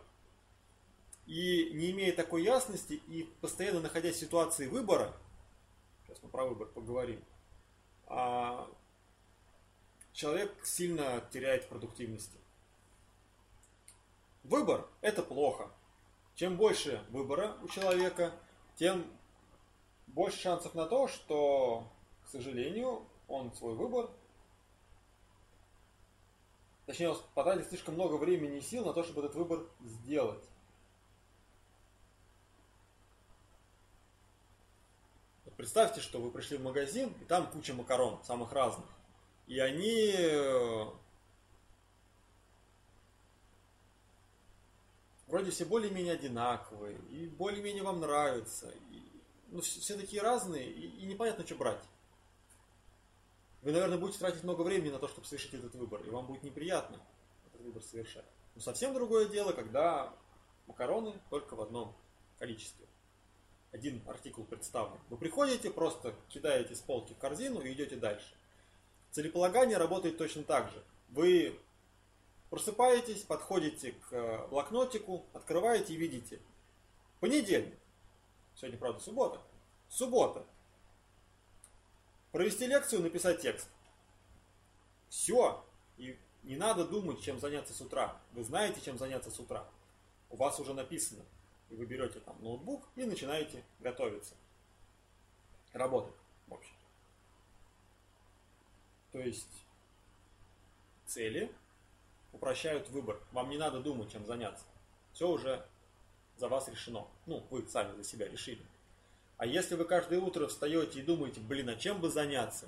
И 1.30 1.70
не 1.74 1.92
имея 1.92 2.12
такой 2.12 2.42
ясности 2.42 2.94
и 2.94 3.22
постоянно 3.40 3.82
находясь 3.82 4.16
в 4.16 4.20
ситуации 4.20 4.66
выбора, 4.66 5.16
сейчас 6.02 6.18
мы 6.24 6.30
про 6.30 6.44
выбор 6.44 6.68
поговорим, 6.70 7.24
а, 8.08 8.68
человек 10.12 10.52
сильно 10.66 11.24
теряет 11.32 11.70
продуктивности. 11.70 12.36
Выбор– 14.44 14.88
это 15.02 15.22
плохо. 15.22 15.70
Чем 16.34 16.58
больше 16.58 17.06
выбора 17.12 17.56
у 17.62 17.68
человека, 17.68 18.34
тем 18.76 19.06
больше 20.08 20.40
шансов 20.40 20.74
на 20.74 20.88
то, 20.88 21.08
что, 21.08 21.88
к 22.26 22.30
сожалению, 22.30 23.06
он 23.28 23.54
свой 23.54 23.76
выбор, 23.76 24.10
точнее, 26.88 27.16
потратит 27.36 27.68
слишком 27.68 27.94
много 27.94 28.16
времени 28.16 28.58
и 28.58 28.62
сил 28.62 28.84
на 28.84 28.94
то, 28.94 29.04
чтобы 29.04 29.22
этот 29.22 29.36
выбор 29.36 29.68
сделать. 29.82 30.44
Представьте, 35.60 36.00
что 36.00 36.22
вы 36.22 36.32
пришли 36.32 36.56
в 36.56 36.64
магазин, 36.64 37.14
и 37.22 37.26
там 37.26 37.52
куча 37.52 37.74
макарон, 37.74 38.24
самых 38.24 38.54
разных. 38.54 38.86
И 39.46 39.60
они 39.60 40.14
э, 40.18 40.86
вроде 45.28 45.52
все 45.52 45.66
более-менее 45.66 46.14
одинаковые, 46.14 46.98
и 47.10 47.28
более-менее 47.28 47.84
вам 47.84 48.00
нравятся. 48.00 48.70
И, 48.90 49.04
ну, 49.50 49.60
все, 49.60 49.82
все 49.82 49.98
такие 49.98 50.22
разные, 50.22 50.66
и, 50.66 51.02
и 51.02 51.06
непонятно, 51.06 51.46
что 51.46 51.56
брать. 51.56 51.84
Вы, 53.62 53.74
наверное, 53.74 53.98
будете 53.98 54.20
тратить 54.20 54.46
много 54.46 54.62
времени 54.62 54.94
на 54.94 55.00
то, 55.00 55.10
чтобы 55.10 55.28
совершить 55.28 55.56
этот 55.56 55.76
выбор, 55.76 56.02
и 56.04 56.10
вам 56.10 56.26
будет 56.26 56.44
неприятно 56.44 56.96
этот 57.48 57.60
выбор 57.60 57.84
совершать. 57.84 58.24
Но 58.56 58.62
совсем 58.62 58.94
другое 58.94 59.28
дело, 59.28 59.52
когда 59.52 60.16
макароны 60.68 61.20
только 61.30 61.56
в 61.56 61.62
одном 61.62 61.98
количестве. 62.38 62.88
Один 63.72 64.02
артикул 64.08 64.46
представлен. 64.46 65.00
Вы 65.10 65.18
приходите, 65.18 65.70
просто 65.70 66.16
кидаете 66.30 66.76
с 66.76 66.82
полки 66.82 67.14
в 67.14 67.18
корзину 67.18 67.62
и 67.62 67.72
идете 67.72 67.96
дальше. 67.96 68.34
Целеполагание 69.12 69.78
работает 69.78 70.18
точно 70.18 70.44
так 70.44 70.72
же. 70.72 70.84
Вы 71.10 71.60
просыпаетесь, 72.50 73.24
подходите 73.24 73.92
к 73.92 74.14
э, 74.14 74.48
блокнотику, 74.48 75.26
открываете 75.34 75.94
и 75.94 75.98
видите. 75.98 76.40
Понедельник. 77.20 77.78
Сегодня, 78.56 78.80
правда, 78.80 79.00
суббота. 79.00 79.42
Суббота. 79.88 80.46
Провести 82.32 82.66
лекцию, 82.68 83.02
написать 83.02 83.42
текст. 83.42 83.68
Все. 85.10 85.64
И 85.98 86.18
не 86.44 86.56
надо 86.56 86.86
думать, 86.86 87.22
чем 87.22 87.40
заняться 87.40 87.74
с 87.74 87.82
утра. 87.82 88.20
Вы 88.32 88.44
знаете, 88.44 88.82
чем 88.82 88.98
заняться 88.98 89.32
с 89.32 89.40
утра. 89.40 89.68
У 90.30 90.38
вас 90.38 90.60
уже 90.60 90.74
написано. 90.74 91.24
И 91.70 91.76
вы 91.76 91.86
берете 91.86 92.20
там 92.20 92.42
ноутбук 92.42 92.88
и 92.96 93.04
начинаете 93.04 93.64
готовиться. 93.80 94.36
Работать, 95.74 96.16
в 96.48 96.54
общем. 96.54 96.74
То 99.12 99.20
есть 99.20 99.66
цели 101.06 101.52
упрощают 102.34 102.90
выбор. 102.90 103.20
Вам 103.32 103.50
не 103.50 103.58
надо 103.58 103.80
думать, 103.80 104.12
чем 104.12 104.26
заняться. 104.26 104.66
Все 105.14 105.28
уже 105.28 105.66
за 106.38 106.48
вас 106.48 106.68
решено. 106.68 107.08
Ну, 107.26 107.46
вы 107.50 107.68
сами 107.68 107.96
за 107.96 108.04
себя 108.04 108.28
решили. 108.28 108.64
А 109.38 109.46
если 109.46 109.76
вы 109.76 109.86
каждое 109.86 110.20
утро 110.20 110.48
встаете 110.48 111.00
и 111.00 111.04
думаете, 111.04 111.40
блин, 111.40 111.70
а 111.70 111.76
чем 111.76 112.02
бы 112.02 112.10
заняться? 112.10 112.68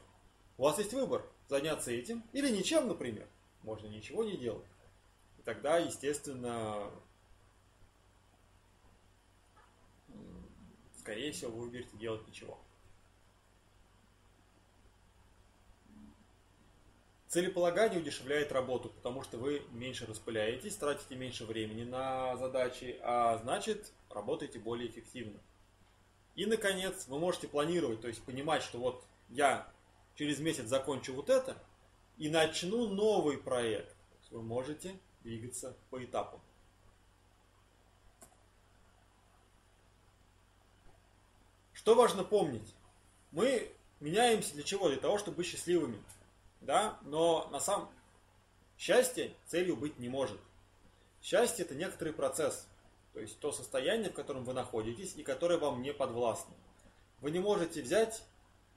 У 0.58 0.64
вас 0.64 0.78
есть 0.78 0.94
выбор, 0.94 1.26
заняться 1.48 1.92
этим 1.92 2.24
или 2.34 2.50
ничем, 2.50 2.88
например. 2.88 3.28
Можно 3.64 3.88
ничего 3.88 4.24
не 4.24 4.38
делать. 4.38 4.66
И 5.40 5.42
тогда, 5.44 5.78
естественно, 5.78 6.92
скорее 11.02 11.32
всего, 11.32 11.52
вы 11.52 11.66
выберете 11.66 11.98
делать 11.98 12.28
ничего. 12.28 12.60
Целеполагание 17.28 18.00
удешевляет 18.00 18.52
работу, 18.52 18.90
потому 18.90 19.24
что 19.24 19.38
вы 19.38 19.64
меньше 19.72 20.06
распыляетесь, 20.06 20.76
тратите 20.76 21.16
меньше 21.16 21.46
времени 21.46 21.84
на 21.84 22.36
задачи, 22.38 23.00
а 23.02 23.38
значит 23.38 23.92
работаете 24.10 24.60
более 24.60 24.90
эффективно. 24.90 25.40
И, 26.36 26.46
наконец, 26.46 27.08
вы 27.08 27.20
можете 27.20 27.48
планировать, 27.48 28.02
то 28.02 28.08
есть 28.08 28.22
понимать, 28.24 28.64
что 28.64 28.80
вот 28.80 29.04
я 29.30 29.72
через 30.16 30.40
месяц 30.40 30.66
закончу 30.66 31.14
вот 31.14 31.30
это 31.30 31.58
и 32.18 32.30
начну 32.30 32.88
новый 32.88 33.38
проект. 33.38 33.96
Вы 34.30 34.42
можете 34.42 34.94
двигаться 35.24 35.76
по 35.90 36.04
этапам. 36.04 36.42
Что 41.82 41.96
важно 41.96 42.24
помнить? 42.24 42.76
Мы 43.32 43.72
меняемся 44.02 44.54
для 44.54 44.62
чего? 44.62 44.88
Для 44.88 45.00
того, 45.00 45.18
чтобы 45.18 45.38
быть 45.38 45.48
счастливыми. 45.48 46.00
Да? 46.60 47.00
Но 47.02 47.50
на 47.52 47.60
самом 47.60 47.90
счастье 48.78 49.34
целью 49.48 49.76
быть 49.76 49.98
не 49.98 50.08
может. 50.08 50.40
Счастье 51.24 51.66
это 51.66 51.74
некоторый 51.74 52.14
процесс. 52.14 52.68
То 53.14 53.20
есть 53.20 53.40
то 53.40 53.52
состояние, 53.52 54.12
в 54.12 54.14
котором 54.14 54.44
вы 54.44 54.54
находитесь 54.54 55.16
и 55.16 55.24
которое 55.24 55.58
вам 55.58 55.82
не 55.82 55.92
подвластно. 55.92 56.54
Вы 57.20 57.32
не 57.32 57.40
можете 57.40 57.82
взять 57.82 58.22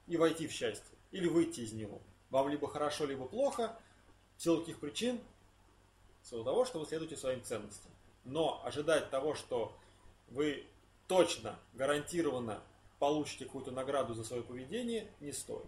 и 0.06 0.16
войти 0.16 0.46
в 0.46 0.52
счастье 0.52 0.96
или 1.11 1.28
выйти 1.28 1.61
из 1.61 1.75
него. 1.75 2.00
Вам 2.30 2.49
либо 2.49 2.68
хорошо, 2.68 3.04
либо 3.04 3.26
плохо, 3.26 3.78
в 4.38 4.42
силу 4.42 4.61
каких 4.61 4.80
причин? 4.80 5.20
В 6.23 6.28
силу 6.28 6.42
того, 6.42 6.64
что 6.64 6.78
вы 6.78 6.87
следуете 6.87 7.18
своим 7.18 7.44
ценностям. 7.44 7.90
Но 8.25 8.62
ожидать 8.64 9.10
того, 9.10 9.34
что 9.34 9.76
вы 10.28 10.64
точно, 11.06 11.58
гарантированно 11.75 12.62
получите 13.04 13.45
какую-то 13.45 13.71
награду 13.71 14.14
за 14.14 14.25
свое 14.25 14.43
поведение, 14.43 15.12
не 15.21 15.30
стоит. 15.30 15.67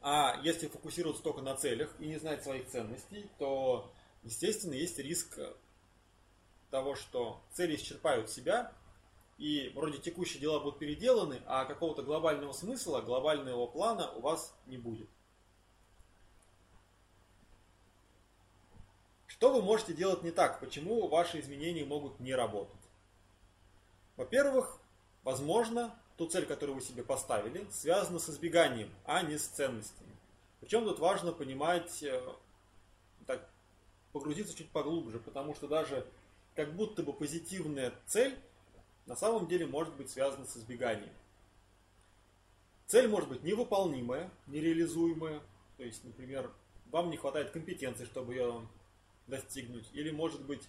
А 0.00 0.38
если 0.44 0.68
фокусироваться 0.68 1.20
только 1.20 1.40
на 1.40 1.56
целях 1.56 1.92
и 1.98 2.06
не 2.06 2.16
знать 2.16 2.44
своих 2.44 2.68
ценностей, 2.68 3.28
то 3.40 3.90
естественно, 4.22 4.74
есть 4.74 5.00
риск 5.00 5.36
того, 6.70 6.94
что 6.94 7.42
цели 7.50 7.74
исчерпают 7.74 8.30
себя, 8.30 8.72
и 9.36 9.72
вроде 9.74 9.98
текущие 9.98 10.40
дела 10.40 10.60
будут 10.60 10.78
переделаны, 10.78 11.42
а 11.46 11.64
какого-то 11.64 12.04
глобального 12.04 12.52
смысла, 12.52 13.00
глобального 13.00 13.66
плана 13.66 14.12
у 14.12 14.20
вас 14.20 14.54
не 14.66 14.78
будет. 14.78 15.08
Что 19.26 19.52
вы 19.52 19.60
можете 19.60 19.92
делать 19.92 20.22
не 20.22 20.30
так? 20.30 20.60
Почему 20.60 21.08
ваши 21.08 21.40
изменения 21.40 21.84
могут 21.84 22.20
не 22.20 22.32
работать? 22.32 22.81
Во-первых, 24.16 24.78
возможно, 25.22 25.94
ту 26.16 26.26
цель, 26.26 26.46
которую 26.46 26.76
вы 26.76 26.82
себе 26.82 27.02
поставили, 27.02 27.66
связана 27.70 28.18
с 28.18 28.28
избеганием, 28.28 28.90
а 29.04 29.22
не 29.22 29.38
с 29.38 29.46
ценностями. 29.46 30.10
Причем 30.60 30.84
тут 30.84 30.98
важно 30.98 31.32
понимать 31.32 32.02
э, 32.02 32.22
так, 33.26 33.48
погрузиться 34.12 34.56
чуть 34.56 34.70
поглубже, 34.70 35.18
потому 35.18 35.54
что 35.54 35.66
даже 35.66 36.06
как 36.54 36.74
будто 36.74 37.02
бы 37.02 37.12
позитивная 37.12 37.92
цель 38.06 38.38
на 39.06 39.16
самом 39.16 39.46
деле 39.46 39.66
может 39.66 39.94
быть 39.94 40.10
связана 40.10 40.46
с 40.46 40.56
избеганием. 40.56 41.12
Цель 42.86 43.08
может 43.08 43.28
быть 43.28 43.42
невыполнимая, 43.42 44.30
нереализуемая, 44.46 45.40
то 45.78 45.82
есть, 45.82 46.04
например, 46.04 46.50
вам 46.90 47.10
не 47.10 47.16
хватает 47.16 47.50
компетенции, 47.50 48.04
чтобы 48.04 48.34
ее 48.34 48.68
достигнуть, 49.26 49.88
или 49.94 50.10
может 50.10 50.42
быть 50.42 50.62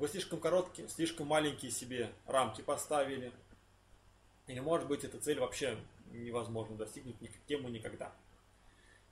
вы 0.00 0.08
слишком 0.08 0.40
короткие, 0.40 0.88
слишком 0.88 1.28
маленькие 1.28 1.70
себе 1.70 2.10
рамки 2.26 2.62
поставили, 2.62 3.32
или 4.46 4.58
может 4.58 4.88
быть 4.88 5.04
эта 5.04 5.20
цель 5.20 5.38
вообще 5.38 5.78
невозможно 6.10 6.76
достигнуть 6.76 7.20
никем 7.20 7.66
и 7.68 7.70
никогда. 7.70 8.12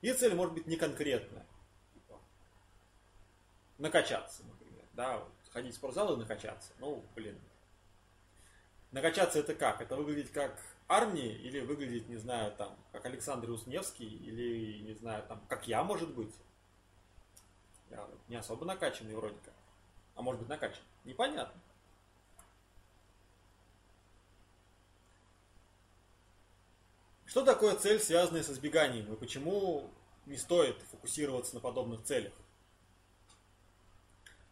И 0.01 0.13
цель 0.13 0.35
может 0.35 0.55
быть 0.55 0.67
неконкретная 0.67 1.47
накачаться, 3.79 4.43
например, 4.45 4.85
да, 4.93 5.25
ходить 5.53 5.73
в 5.75 5.77
спортзал 5.77 6.15
и 6.15 6.17
накачаться. 6.17 6.73
Ну, 6.79 7.03
блин. 7.15 7.39
Накачаться 8.91 9.39
это 9.39 9.55
как? 9.55 9.81
Это 9.81 9.97
выглядеть 9.97 10.33
как 10.33 10.61
армии 10.89 11.33
или 11.33 11.61
выглядеть, 11.61 12.09
не 12.09 12.17
знаю, 12.17 12.53
там, 12.53 12.77
как 12.93 13.07
Александр 13.07 13.51
Усневский 13.51 14.09
или, 14.09 14.81
не 14.81 14.95
знаю, 14.95 15.25
там, 15.29 15.41
как 15.49 15.69
я, 15.69 15.85
может 15.85 16.15
быть. 16.15 16.35
Я 17.91 18.07
не 18.29 18.37
особо 18.37 18.65
накачанный 18.65 19.15
вроде 19.15 19.39
как. 19.45 19.55
А 20.19 20.23
может 20.23 20.41
быть 20.41 20.49
накачан. 20.49 20.83
Непонятно. 21.05 21.55
Что 27.25 27.45
такое 27.45 27.77
цель, 27.77 28.01
связанная 28.01 28.43
с 28.43 28.51
избеганием, 28.51 29.13
и 29.13 29.17
почему 29.17 29.89
не 30.27 30.37
стоит 30.37 30.77
фокусироваться 30.91 31.55
на 31.55 31.61
подобных 31.61 32.03
целях? 32.03 32.33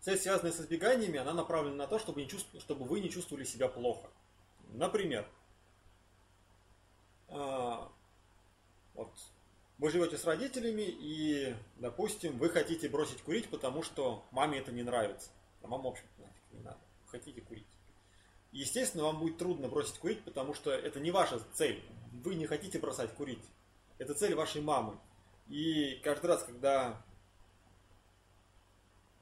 Цель, 0.02 0.18
связанная 0.18 0.52
с 0.52 0.60
избеганиями, 0.60 1.18
она 1.18 1.34
направлена 1.34 1.74
на 1.74 1.86
то, 1.88 1.98
чтобы, 1.98 2.20
не 2.20 2.28
чувств... 2.28 2.48
чтобы 2.60 2.84
вы 2.84 3.00
не 3.00 3.10
чувствовали 3.10 3.42
себя 3.42 3.66
плохо. 3.66 4.08
Например, 4.68 5.28
а, 7.26 7.90
вот, 8.94 9.10
вы 9.78 9.90
живете 9.90 10.16
с 10.16 10.24
родителями 10.24 10.84
и, 10.86 11.56
допустим, 11.78 12.38
вы 12.38 12.50
хотите 12.50 12.88
бросить 12.88 13.22
курить, 13.22 13.48
потому 13.50 13.82
что 13.82 14.24
маме 14.30 14.60
это 14.60 14.70
не 14.70 14.84
нравится. 14.84 15.30
А 15.66 15.68
мама, 15.68 15.84
в 15.84 15.86
общем 15.88 16.04
не 16.52 16.60
надо. 16.60 16.78
Хотите 17.06 17.40
курить. 17.40 17.66
Естественно, 18.52 19.02
вам 19.02 19.18
будет 19.18 19.36
трудно 19.36 19.68
бросить 19.68 19.98
курить, 19.98 20.22
потому 20.24 20.54
что 20.54 20.70
это 20.70 21.00
не 21.00 21.10
ваша 21.10 21.40
цель. 21.54 21.84
Вы 22.24 22.36
не 22.36 22.46
хотите 22.46 22.78
бросать 22.78 23.12
курить. 23.14 23.44
Это 23.98 24.14
цель 24.14 24.36
вашей 24.36 24.62
мамы. 24.62 24.96
И 25.48 26.00
каждый 26.04 26.26
раз, 26.26 26.44
когда 26.44 27.02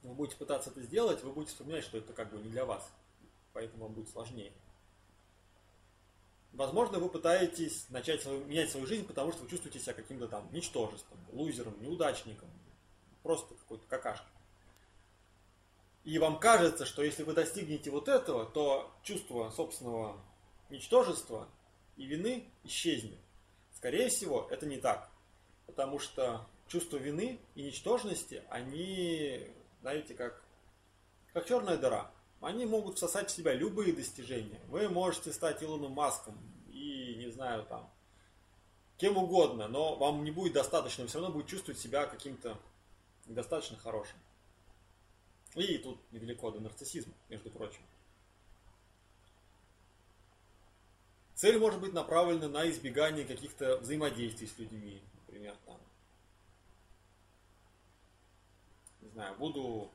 вы 0.03 0.13
будете 0.13 0.37
пытаться 0.37 0.69
это 0.69 0.83
сделать, 0.83 1.23
вы 1.23 1.31
будете 1.31 1.53
вспоминать, 1.53 1.83
что 1.83 1.97
это 1.97 2.13
как 2.13 2.31
бы 2.31 2.37
не 2.37 2.49
для 2.49 2.63
вас. 2.63 2.87
Поэтому 3.53 3.85
вам 3.85 3.95
будет 3.95 4.09
сложнее. 4.09 4.53
Возможно, 6.53 6.99
вы 6.99 7.09
пытаетесь 7.09 7.89
начать 7.89 8.21
свою, 8.21 8.45
менять 8.45 8.69
свою 8.69 8.85
жизнь, 8.85 9.05
потому 9.05 9.31
что 9.31 9.43
вы 9.43 9.49
чувствуете 9.49 9.79
себя 9.79 9.93
каким-то 9.93 10.27
там 10.27 10.47
ничтожеством, 10.53 11.17
лузером, 11.31 11.81
неудачником, 11.81 12.49
просто 13.23 13.55
какой-то 13.55 13.85
какашкой. 13.87 14.34
И 16.05 16.19
вам 16.19 16.39
кажется, 16.39 16.85
что 16.85 17.03
если 17.03 17.23
вы 17.23 17.33
достигнете 17.33 17.89
вот 17.89 18.07
этого, 18.07 18.45
то 18.45 18.95
чувство 19.03 19.49
собственного 19.49 20.15
ничтожества 20.69 21.49
и 21.97 22.05
вины 22.05 22.47
исчезнет. 22.63 23.17
Скорее 23.75 24.09
всего, 24.09 24.47
это 24.51 24.67
не 24.67 24.77
так. 24.77 25.09
Потому 25.65 25.97
что 25.97 26.47
чувство 26.67 26.97
вины 26.97 27.39
и 27.55 27.63
ничтожности, 27.63 28.43
они 28.49 29.47
знаете, 29.81 30.13
как, 30.13 30.43
как 31.33 31.47
черная 31.47 31.77
дыра. 31.77 32.11
Они 32.39 32.65
могут 32.65 32.97
всосать 32.97 33.29
в 33.31 33.35
себя 33.35 33.53
любые 33.53 33.93
достижения. 33.93 34.59
Вы 34.67 34.89
можете 34.89 35.33
стать 35.33 35.63
Илоном 35.63 35.93
Маском 35.93 36.35
и, 36.69 37.15
не 37.17 37.31
знаю, 37.31 37.65
там, 37.65 37.89
кем 38.97 39.17
угодно, 39.17 39.67
но 39.67 39.95
вам 39.95 40.23
не 40.23 40.31
будет 40.31 40.53
достаточно, 40.53 41.03
вы 41.03 41.07
все 41.07 41.19
равно 41.19 41.33
будете 41.33 41.51
чувствовать 41.51 41.79
себя 41.79 42.05
каким-то 42.05 42.57
недостаточно 43.25 43.77
хорошим. 43.77 44.17
И 45.55 45.77
тут 45.77 45.99
недалеко 46.11 46.51
до 46.51 46.59
нарциссизма, 46.59 47.13
между 47.29 47.49
прочим. 47.49 47.81
Цель 51.35 51.59
может 51.59 51.79
быть 51.79 51.93
направлена 51.93 52.47
на 52.47 52.69
избегание 52.69 53.25
каких-то 53.25 53.77
взаимодействий 53.77 54.47
с 54.47 54.57
людьми, 54.57 55.01
например, 55.15 55.55
там, 55.65 55.77
не 59.01 59.09
знаю, 59.09 59.35
буду 59.35 59.91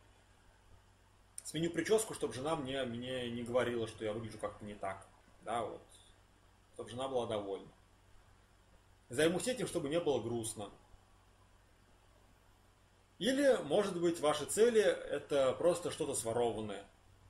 сменю 1.44 1.70
прическу, 1.70 2.14
чтобы 2.14 2.34
жена 2.34 2.56
мне, 2.56 2.84
мне 2.84 3.30
не 3.30 3.42
говорила, 3.42 3.86
что 3.86 4.04
я 4.04 4.12
выгляжу 4.12 4.38
как-то 4.38 4.64
не 4.64 4.74
так, 4.74 5.06
да, 5.42 5.62
вот, 5.62 5.82
чтобы 6.74 6.90
жена 6.90 7.08
была 7.08 7.26
довольна. 7.26 7.70
Займусь 9.08 9.48
этим, 9.48 9.66
чтобы 9.66 9.88
не 9.88 9.98
было 9.98 10.22
грустно. 10.22 10.70
Или, 13.20 13.58
может 13.64 14.00
быть, 14.00 14.18
ваши 14.18 14.46
цели 14.46 14.80
это 14.80 15.52
просто 15.52 15.90
что-то 15.90 16.14
сворованное 16.14 16.84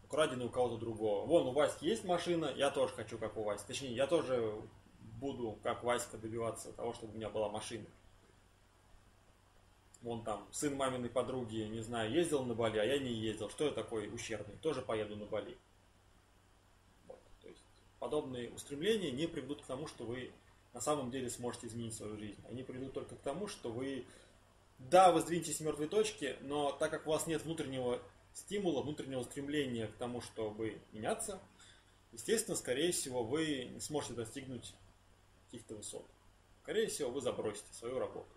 украденный 0.04 0.46
у 0.46 0.48
кого-то 0.48 0.76
другого. 0.76 1.26
Вон, 1.26 1.48
у 1.48 1.52
Васьки 1.52 1.84
есть 1.84 2.04
машина, 2.04 2.52
я 2.56 2.70
тоже 2.70 2.94
хочу, 2.94 3.18
как 3.18 3.36
у 3.36 3.42
Васьки. 3.42 3.66
Точнее, 3.66 3.94
я 3.94 4.06
тоже 4.06 4.54
буду, 5.20 5.58
как 5.62 5.82
Васька, 5.82 6.16
добиваться 6.16 6.72
того, 6.72 6.94
чтобы 6.94 7.12
у 7.12 7.16
меня 7.16 7.28
была 7.28 7.48
машина. 7.48 7.86
Вон 10.02 10.24
там, 10.24 10.48
сын 10.52 10.76
маминой 10.76 11.10
подруги, 11.10 11.58
не 11.62 11.80
знаю, 11.80 12.10
ездил 12.12 12.44
на 12.44 12.54
Бали, 12.54 12.78
а 12.78 12.84
я 12.84 12.98
не 12.98 13.12
ездил. 13.12 13.50
Что 13.50 13.64
я 13.64 13.70
такой 13.72 14.08
ущербный? 14.14 14.56
Тоже 14.62 14.82
поеду 14.82 15.16
на 15.16 15.26
Бали. 15.26 15.58
Вот. 17.08 17.20
То 17.42 17.48
есть, 17.48 17.64
подобные 17.98 18.50
устремления 18.50 19.10
не 19.10 19.26
приведут 19.26 19.62
к 19.62 19.66
тому, 19.66 19.86
что 19.88 20.04
вы 20.04 20.32
на 20.72 20.80
самом 20.80 21.10
деле 21.10 21.28
сможете 21.28 21.66
изменить 21.66 21.94
свою 21.94 22.16
жизнь. 22.16 22.40
Они 22.48 22.62
приведут 22.62 22.94
только 22.94 23.16
к 23.16 23.20
тому, 23.20 23.48
что 23.48 23.70
вы, 23.70 24.06
да, 24.88 25.12
вы 25.12 25.20
сдвинетесь 25.20 25.58
с 25.58 25.60
мертвой 25.60 25.88
точки, 25.88 26.36
но 26.40 26.72
так 26.72 26.90
как 26.90 27.06
у 27.06 27.10
вас 27.10 27.26
нет 27.26 27.42
внутреннего 27.42 28.00
стимула, 28.32 28.82
внутреннего 28.82 29.22
стремления 29.22 29.88
к 29.88 29.96
тому, 29.96 30.20
чтобы 30.20 30.80
меняться, 30.92 31.40
естественно, 32.12 32.56
скорее 32.56 32.92
всего, 32.92 33.22
вы 33.22 33.64
не 33.64 33.80
сможете 33.80 34.14
достигнуть 34.14 34.74
каких-то 35.44 35.74
высот. 35.74 36.06
Скорее 36.62 36.86
всего, 36.86 37.10
вы 37.10 37.20
забросите 37.20 37.72
свою 37.74 37.98
работу. 37.98 38.30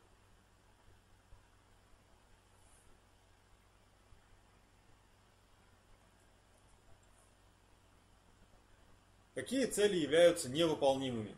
Какие 9.34 9.66
цели 9.66 9.98
являются 9.98 10.50
невыполнимыми? 10.50 11.36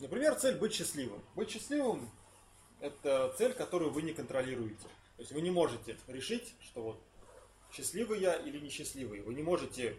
Например, 0.00 0.34
цель 0.34 0.56
быть 0.56 0.72
счастливым. 0.72 1.22
Быть 1.36 1.50
счастливым– 1.50 2.10
это 2.82 3.32
цель, 3.38 3.54
которую 3.54 3.92
вы 3.92 4.02
не 4.02 4.12
контролируете. 4.12 4.82
То 5.16 5.22
есть 5.22 5.32
вы 5.32 5.40
не 5.40 5.50
можете 5.50 5.96
решить, 6.08 6.52
что 6.60 6.82
вот 6.82 7.00
счастливый 7.72 8.20
я 8.20 8.34
или 8.34 8.58
несчастливый. 8.58 9.20
Вы 9.20 9.34
не 9.34 9.42
можете 9.42 9.96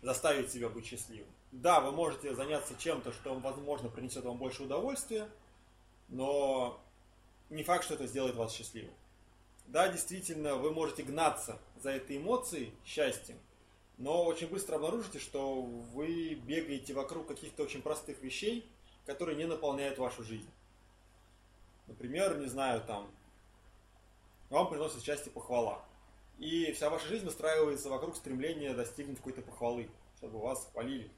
заставить 0.00 0.50
себя 0.50 0.70
быть 0.70 0.86
счастливым. 0.86 1.28
Да, 1.52 1.80
вы 1.80 1.92
можете 1.92 2.34
заняться 2.34 2.74
чем-то, 2.78 3.12
что, 3.12 3.34
возможно, 3.34 3.90
принесет 3.90 4.24
вам 4.24 4.38
больше 4.38 4.62
удовольствия, 4.62 5.28
но 6.08 6.80
не 7.50 7.62
факт, 7.62 7.84
что 7.84 7.94
это 7.94 8.06
сделает 8.06 8.36
вас 8.36 8.52
счастливым. 8.54 8.94
Да, 9.66 9.88
действительно, 9.88 10.56
вы 10.56 10.70
можете 10.70 11.02
гнаться 11.02 11.58
за 11.82 11.90
этой 11.90 12.16
эмоцией, 12.16 12.72
счастьем, 12.86 13.36
но 13.98 14.24
очень 14.24 14.46
быстро 14.46 14.76
обнаружите, 14.76 15.18
что 15.18 15.60
вы 15.60 16.34
бегаете 16.34 16.94
вокруг 16.94 17.26
каких-то 17.26 17.64
очень 17.64 17.82
простых 17.82 18.22
вещей, 18.22 18.66
которые 19.04 19.36
не 19.36 19.44
наполняют 19.44 19.98
вашу 19.98 20.22
жизнь. 20.22 20.48
Например, 21.88 22.38
не 22.38 22.46
знаю, 22.46 22.82
там, 22.82 23.10
вам 24.50 24.68
приносит 24.68 25.02
счастье 25.02 25.32
похвала. 25.32 25.84
И 26.38 26.70
вся 26.72 26.88
ваша 26.88 27.08
жизнь 27.08 27.24
выстраивается 27.24 27.90
вокруг 27.90 28.16
стремления 28.16 28.72
достигнуть 28.72 29.18
какой-то 29.18 29.42
похвалы, 29.42 29.90
чтобы 30.18 30.38
вас 30.38 30.68
хвалили. 30.72 31.10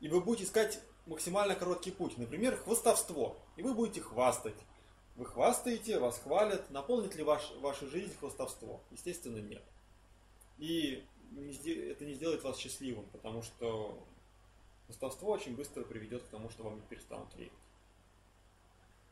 И 0.00 0.08
вы 0.08 0.20
будете 0.20 0.44
искать 0.44 0.80
максимально 1.06 1.54
короткий 1.54 1.90
путь, 1.90 2.16
например, 2.16 2.56
хвостовство. 2.56 3.36
И 3.56 3.62
вы 3.62 3.74
будете 3.74 4.00
хвастать. 4.00 4.54
Вы 5.16 5.26
хвастаете, 5.26 5.98
вас 5.98 6.18
хвалят. 6.20 6.70
Наполнит 6.70 7.16
ли 7.16 7.24
ваш, 7.24 7.50
вашу 7.60 7.88
жизнь 7.88 8.16
хвостовство? 8.18 8.80
Естественно, 8.90 9.38
нет. 9.38 9.64
И 10.58 11.04
это 11.66 12.04
не 12.04 12.14
сделает 12.14 12.42
вас 12.44 12.56
счастливым, 12.56 13.04
потому 13.10 13.42
что 13.42 14.02
хвостовство 14.86 15.32
очень 15.32 15.56
быстро 15.56 15.82
приведет 15.82 16.22
к 16.22 16.28
тому, 16.28 16.48
что 16.48 16.62
вам 16.62 16.76
не 16.76 16.82
перестанут 16.82 17.34
верить. 17.36 17.52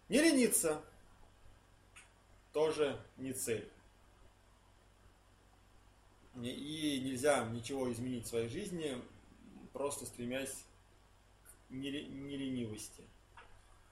Не 0.09 0.21
лениться, 0.21 0.83
тоже 2.53 3.01
не 3.17 3.33
цель. 3.33 3.69
И 6.43 7.01
нельзя 7.05 7.45
ничего 7.47 7.91
изменить 7.93 8.27
в 8.27 8.29
своей 8.29 8.49
жизни, 8.49 9.01
просто 9.73 10.07
стремясь 10.07 10.65
к 11.43 11.71
неленивости. 11.71 13.03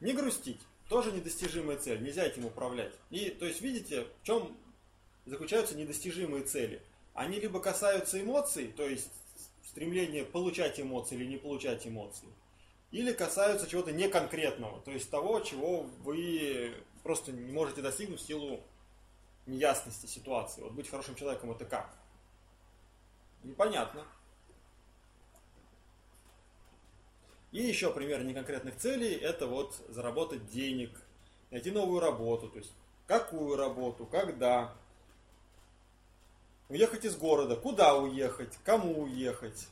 Не 0.00 0.12
грустить. 0.12 0.60
Тоже 0.88 1.12
недостижимая 1.12 1.78
цель. 1.78 2.02
Нельзя 2.02 2.24
этим 2.24 2.44
управлять. 2.44 2.92
И, 3.10 3.30
то 3.30 3.46
есть, 3.46 3.62
видите, 3.62 4.04
в 4.04 4.26
чем 4.26 4.54
заключаются 5.24 5.74
недостижимые 5.74 6.44
цели? 6.44 6.82
Они 7.14 7.40
либо 7.40 7.60
касаются 7.60 8.20
эмоций, 8.20 8.68
то 8.68 8.86
есть 8.86 9.10
стремления 9.64 10.24
получать 10.24 10.78
эмоции 10.78 11.16
или 11.16 11.26
не 11.26 11.36
получать 11.36 11.86
эмоции, 11.86 12.28
или 12.94 13.12
касаются 13.12 13.66
чего-то 13.66 13.90
неконкретного, 13.90 14.80
то 14.82 14.92
есть 14.92 15.10
того, 15.10 15.40
чего 15.40 15.82
вы 16.04 16.72
просто 17.02 17.32
не 17.32 17.52
можете 17.52 17.82
достигнуть 17.82 18.20
в 18.20 18.24
силу 18.24 18.60
неясности 19.46 20.06
ситуации. 20.06 20.62
Вот 20.62 20.74
быть 20.74 20.88
хорошим 20.88 21.16
человеком 21.16 21.50
это 21.50 21.64
как? 21.64 21.92
Непонятно. 23.42 24.06
И 27.50 27.64
еще 27.64 27.92
пример 27.92 28.22
неконкретных 28.22 28.76
целей– 28.76 29.14
это 29.22 29.48
вот 29.48 29.74
заработать 29.88 30.46
денег, 30.46 30.92
найти 31.50 31.72
новую 31.72 31.98
работу, 31.98 32.48
то 32.48 32.58
есть 32.58 32.70
какую 33.08 33.56
работу, 33.56 34.06
когда, 34.06 34.72
уехать 36.68 37.04
из 37.04 37.16
города, 37.16 37.56
куда 37.56 37.96
уехать, 37.96 38.56
кому 38.62 39.02
уехать 39.02 39.66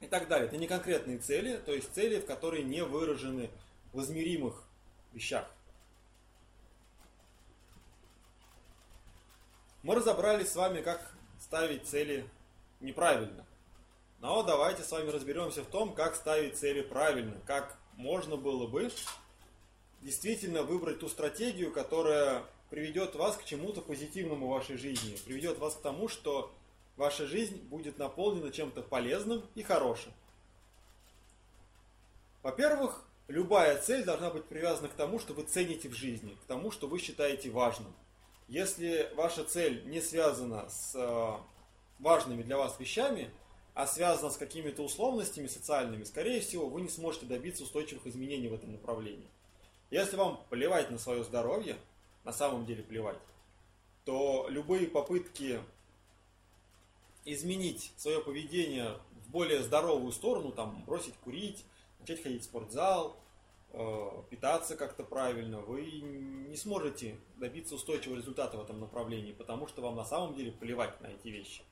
и 0.00 0.06
так 0.06 0.28
далее. 0.28 0.48
Это 0.48 0.56
не 0.56 0.66
конкретные 0.66 1.18
цели, 1.18 1.56
то 1.58 1.72
есть 1.72 1.92
цели, 1.94 2.20
в 2.20 2.26
которые 2.26 2.62
не 2.62 2.82
выражены 2.84 3.50
в 3.92 4.00
измеримых 4.02 4.62
вещах. 5.12 5.50
Мы 9.82 9.94
разобрались 9.94 10.50
с 10.50 10.56
вами, 10.56 10.82
как 10.82 11.14
ставить 11.40 11.86
цели 11.86 12.28
неправильно. 12.80 13.46
Но 14.20 14.42
давайте 14.42 14.82
с 14.82 14.90
вами 14.90 15.10
разберемся 15.10 15.62
в 15.62 15.66
том, 15.66 15.94
как 15.94 16.16
ставить 16.16 16.56
цели 16.56 16.82
правильно, 16.82 17.40
как 17.46 17.78
можно 17.94 18.36
было 18.36 18.66
бы 18.66 18.90
действительно 20.02 20.62
выбрать 20.62 21.00
ту 21.00 21.08
стратегию, 21.08 21.72
которая 21.72 22.42
приведет 22.70 23.14
вас 23.14 23.36
к 23.36 23.44
чему-то 23.44 23.80
позитивному 23.80 24.46
в 24.46 24.50
вашей 24.50 24.76
жизни, 24.76 25.16
приведет 25.24 25.58
вас 25.58 25.74
к 25.74 25.82
тому, 25.82 26.08
что 26.08 26.52
ваша 26.96 27.26
жизнь 27.26 27.56
будет 27.62 27.98
наполнена 27.98 28.50
чем-то 28.50 28.82
полезным 28.82 29.44
и 29.54 29.62
хорошим. 29.62 30.12
Во-первых, 32.42 33.04
любая 33.28 33.80
цель 33.80 34.04
должна 34.04 34.30
быть 34.30 34.44
привязана 34.44 34.88
к 34.88 34.94
тому, 34.94 35.18
что 35.18 35.34
вы 35.34 35.42
цените 35.42 35.88
в 35.88 35.94
жизни, 35.94 36.36
к 36.42 36.46
тому, 36.46 36.70
что 36.70 36.86
вы 36.86 36.98
считаете 36.98 37.50
важным. 37.50 37.92
Если 38.48 39.10
ваша 39.16 39.44
цель 39.44 39.84
не 39.86 40.00
связана 40.00 40.68
с 40.68 40.94
э, 40.94 41.32
важными 41.98 42.42
для 42.42 42.56
вас 42.56 42.78
вещами, 42.78 43.30
а 43.74 43.86
связана 43.86 44.30
с 44.30 44.36
какими-то 44.36 44.82
условностями 44.82 45.48
социальными, 45.48 46.04
скорее 46.04 46.40
всего, 46.40 46.68
вы 46.68 46.80
не 46.82 46.88
сможете 46.88 47.26
добиться 47.26 47.64
устойчивых 47.64 48.06
изменений 48.06 48.48
в 48.48 48.54
этом 48.54 48.72
направлении. 48.72 49.28
Если 49.90 50.16
вам 50.16 50.40
плевать 50.48 50.90
на 50.90 50.98
свое 50.98 51.24
здоровье, 51.24 51.76
на 52.24 52.32
самом 52.32 52.64
деле 52.64 52.82
плевать, 52.82 53.18
то 54.04 54.46
любые 54.48 54.86
попытки 54.86 55.60
изменить 57.26 57.92
свое 57.96 58.20
поведение 58.20 58.98
в 59.24 59.30
более 59.30 59.62
здоровую 59.62 60.12
сторону, 60.12 60.52
там, 60.52 60.82
бросить 60.84 61.14
курить, 61.16 61.64
начать 62.00 62.22
ходить 62.22 62.42
в 62.42 62.44
спортзал, 62.44 63.16
э, 63.72 64.22
питаться 64.30 64.76
как-то 64.76 65.04
правильно, 65.04 65.60
вы 65.60 65.82
не 65.90 66.56
сможете 66.56 67.18
добиться 67.36 67.74
устойчивого 67.74 68.16
результата 68.16 68.56
в 68.56 68.62
этом 68.62 68.80
направлении, 68.80 69.32
потому 69.32 69.66
что 69.66 69.82
вам 69.82 69.96
на 69.96 70.04
самом 70.04 70.34
деле 70.34 70.52
плевать 70.52 71.00
на 71.00 71.08
эти 71.08 71.28
вещи. 71.28 71.62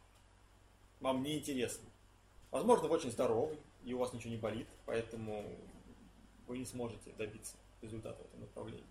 Вам 1.01 1.23
не 1.23 1.38
интересно. 1.38 1.88
Возможно, 2.51 2.88
вы 2.88 2.97
очень 2.97 3.11
здоровый, 3.11 3.59
и 3.85 3.95
у 3.95 3.99
вас 3.99 4.12
ничего 4.12 4.31
не 4.31 4.37
болит, 4.37 4.69
поэтому 4.87 5.45
вы 6.47 6.59
не 6.59 6.67
сможете 6.67 7.12
добиться 7.12 7.57
результата 7.81 8.23
в 8.23 8.27
этом 8.27 8.40
направлении. 8.40 8.85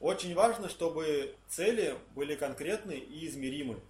Очень 0.00 0.34
важно, 0.34 0.68
чтобы 0.68 1.36
цели 1.48 1.96
были 2.16 2.34
конкретны 2.34 2.94
и 2.94 3.26
измеримы. 3.28 3.80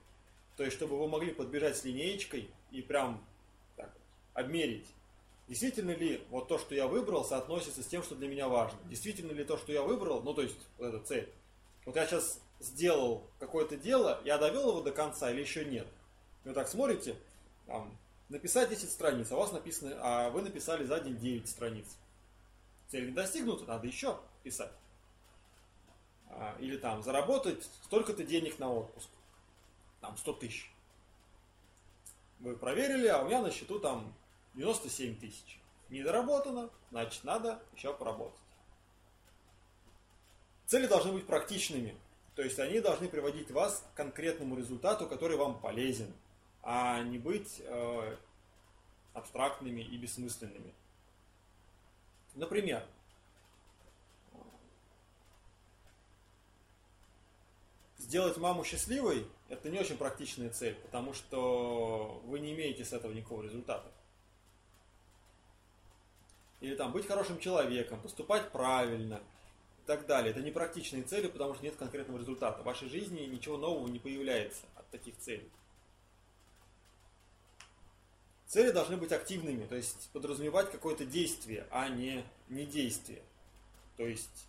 То 0.56 0.64
есть, 0.64 0.76
чтобы 0.76 0.98
вы 0.98 1.08
могли 1.08 1.32
подбежать 1.32 1.76
с 1.76 1.84
линеечкой 1.84 2.50
и 2.70 2.82
прям 2.82 3.24
так, 3.76 3.92
обмерить, 4.34 4.86
действительно 5.48 5.92
ли 5.92 6.24
вот 6.30 6.48
то, 6.48 6.58
что 6.58 6.74
я 6.74 6.86
выбрал, 6.86 7.24
соотносится 7.24 7.82
с 7.82 7.86
тем, 7.86 8.02
что 8.02 8.14
для 8.14 8.28
меня 8.28 8.48
важно. 8.48 8.78
Действительно 8.88 9.32
ли 9.32 9.44
то, 9.44 9.56
что 9.56 9.72
я 9.72 9.82
выбрал, 9.82 10.22
ну 10.22 10.34
то 10.34 10.42
есть 10.42 10.58
вот 10.78 10.86
эта 10.86 11.00
цель. 11.00 11.32
Вот 11.84 11.96
я 11.96 12.06
сейчас 12.06 12.40
сделал 12.60 13.26
какое-то 13.38 13.76
дело, 13.76 14.20
я 14.24 14.38
довел 14.38 14.70
его 14.70 14.80
до 14.82 14.92
конца 14.92 15.30
или 15.30 15.40
еще 15.40 15.64
нет. 15.64 15.86
Вы 16.44 16.54
так 16.54 16.68
смотрите, 16.68 17.16
там, 17.66 17.96
написать 18.28 18.70
10 18.70 18.90
страниц, 18.90 19.30
а 19.30 19.36
у 19.36 19.40
вас 19.40 19.52
написано, 19.52 19.96
а 20.00 20.30
вы 20.30 20.42
написали 20.42 20.84
за 20.84 21.00
день 21.00 21.16
9 21.16 21.48
страниц. 21.48 21.96
Цель 22.88 23.06
не 23.06 23.12
достигнута, 23.12 23.64
надо 23.64 23.86
еще 23.86 24.18
писать. 24.42 24.72
А, 26.28 26.56
или 26.60 26.76
там 26.76 27.02
заработать 27.02 27.62
столько-то 27.82 28.24
денег 28.24 28.58
на 28.58 28.72
отпуск. 28.72 29.08
Там 30.02 30.16
100 30.16 30.32
тысяч. 30.34 30.70
Вы 32.40 32.56
проверили, 32.56 33.06
а 33.06 33.22
у 33.22 33.26
меня 33.26 33.40
на 33.40 33.52
счету 33.52 33.78
там 33.78 34.12
97 34.54 35.16
тысяч. 35.16 35.60
Не 35.88 36.02
доработано, 36.02 36.70
значит 36.90 37.22
надо 37.22 37.62
еще 37.74 37.94
поработать. 37.94 38.38
Цели 40.66 40.88
должны 40.88 41.12
быть 41.12 41.26
практичными, 41.26 41.96
то 42.34 42.42
есть 42.42 42.58
они 42.58 42.80
должны 42.80 43.08
приводить 43.08 43.50
вас 43.52 43.86
к 43.92 43.96
конкретному 43.96 44.56
результату, 44.56 45.06
который 45.06 45.36
вам 45.36 45.60
полезен, 45.60 46.12
а 46.62 47.00
не 47.02 47.18
быть 47.18 47.60
э, 47.60 48.16
абстрактными 49.12 49.82
и 49.82 49.96
бессмысленными. 49.98 50.74
Например, 52.34 52.84
сделать 57.98 58.36
маму 58.38 58.64
счастливой– 58.64 59.28
это 59.52 59.68
не 59.68 59.78
очень 59.78 59.98
практичная 59.98 60.48
цель, 60.48 60.74
потому 60.76 61.12
что 61.12 62.22
вы 62.24 62.40
не 62.40 62.54
имеете 62.54 62.86
с 62.86 62.94
этого 62.94 63.12
никакого 63.12 63.42
результата. 63.42 63.86
Или 66.60 66.74
там 66.74 66.90
быть 66.90 67.06
хорошим 67.06 67.38
человеком, 67.38 68.00
поступать 68.00 68.50
правильно 68.50 69.16
и 69.16 69.86
так 69.86 70.06
далее. 70.06 70.30
Это 70.30 70.40
не 70.40 70.52
практичные 70.52 71.02
цели, 71.02 71.26
потому 71.26 71.52
что 71.52 71.64
нет 71.64 71.76
конкретного 71.76 72.18
результата. 72.18 72.62
В 72.62 72.64
вашей 72.64 72.88
жизни 72.88 73.26
ничего 73.26 73.58
нового 73.58 73.88
не 73.88 73.98
появляется 73.98 74.62
от 74.74 74.88
таких 74.88 75.18
целей. 75.18 75.50
Цели 78.46 78.70
должны 78.70 78.96
быть 78.96 79.12
активными, 79.12 79.66
то 79.66 79.76
есть 79.76 80.08
подразумевать 80.14 80.70
какое-то 80.70 81.04
действие, 81.04 81.66
а 81.70 81.88
не 81.90 82.24
не 82.48 82.64
действие. 82.64 83.22
То 83.98 84.06
есть, 84.06 84.46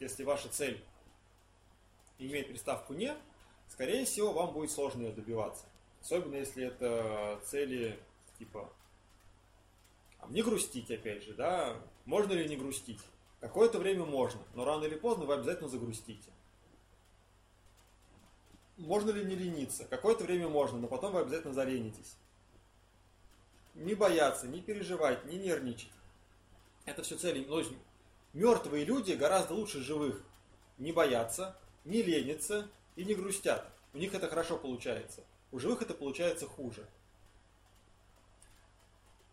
если 0.00 0.24
ваша 0.24 0.48
цель 0.48 0.82
имеет 2.18 2.48
приставку 2.48 2.94
«не», 2.94 3.16
скорее 3.68 4.04
всего, 4.04 4.32
вам 4.32 4.52
будет 4.52 4.70
сложно 4.70 5.02
ее 5.02 5.12
добиваться. 5.12 5.66
Особенно, 6.00 6.36
если 6.36 6.66
это 6.66 7.40
цели 7.44 7.98
типа 8.38 8.70
а 10.20 10.26
не 10.28 10.42
грустить, 10.42 10.90
опять 10.90 11.22
же, 11.22 11.34
да, 11.34 11.76
можно 12.04 12.32
ли 12.32 12.48
не 12.48 12.56
грустить? 12.56 13.00
Какое-то 13.40 13.78
время 13.78 14.04
можно, 14.04 14.40
но 14.54 14.64
рано 14.64 14.84
или 14.84 14.96
поздно 14.96 15.26
вы 15.26 15.34
обязательно 15.34 15.68
загрустите. 15.68 16.30
Можно 18.76 19.10
ли 19.10 19.24
не 19.24 19.36
лениться? 19.36 19.84
Какое-то 19.84 20.24
время 20.24 20.48
можно, 20.48 20.78
но 20.78 20.88
потом 20.88 21.12
вы 21.12 21.20
обязательно 21.20 21.52
заленитесь 21.54 22.16
не 23.78 23.94
бояться, 23.94 24.46
не 24.46 24.60
переживать, 24.60 25.24
не 25.24 25.38
нервничать. 25.38 25.90
Это 26.84 27.02
все 27.02 27.16
цели. 27.16 27.44
Ну, 27.48 27.62
мертвые 28.32 28.84
люди 28.84 29.12
гораздо 29.12 29.54
лучше 29.54 29.80
живых. 29.80 30.22
Не 30.78 30.92
боятся, 30.92 31.56
не 31.84 32.02
ленятся 32.02 32.68
и 32.98 33.04
не 33.04 33.14
грустят. 33.14 33.64
У 33.94 33.98
них 33.98 34.12
это 34.12 34.28
хорошо 34.28 34.58
получается. 34.58 35.22
У 35.52 35.60
живых 35.60 35.82
это 35.82 35.94
получается 35.94 36.46
хуже. 36.46 36.84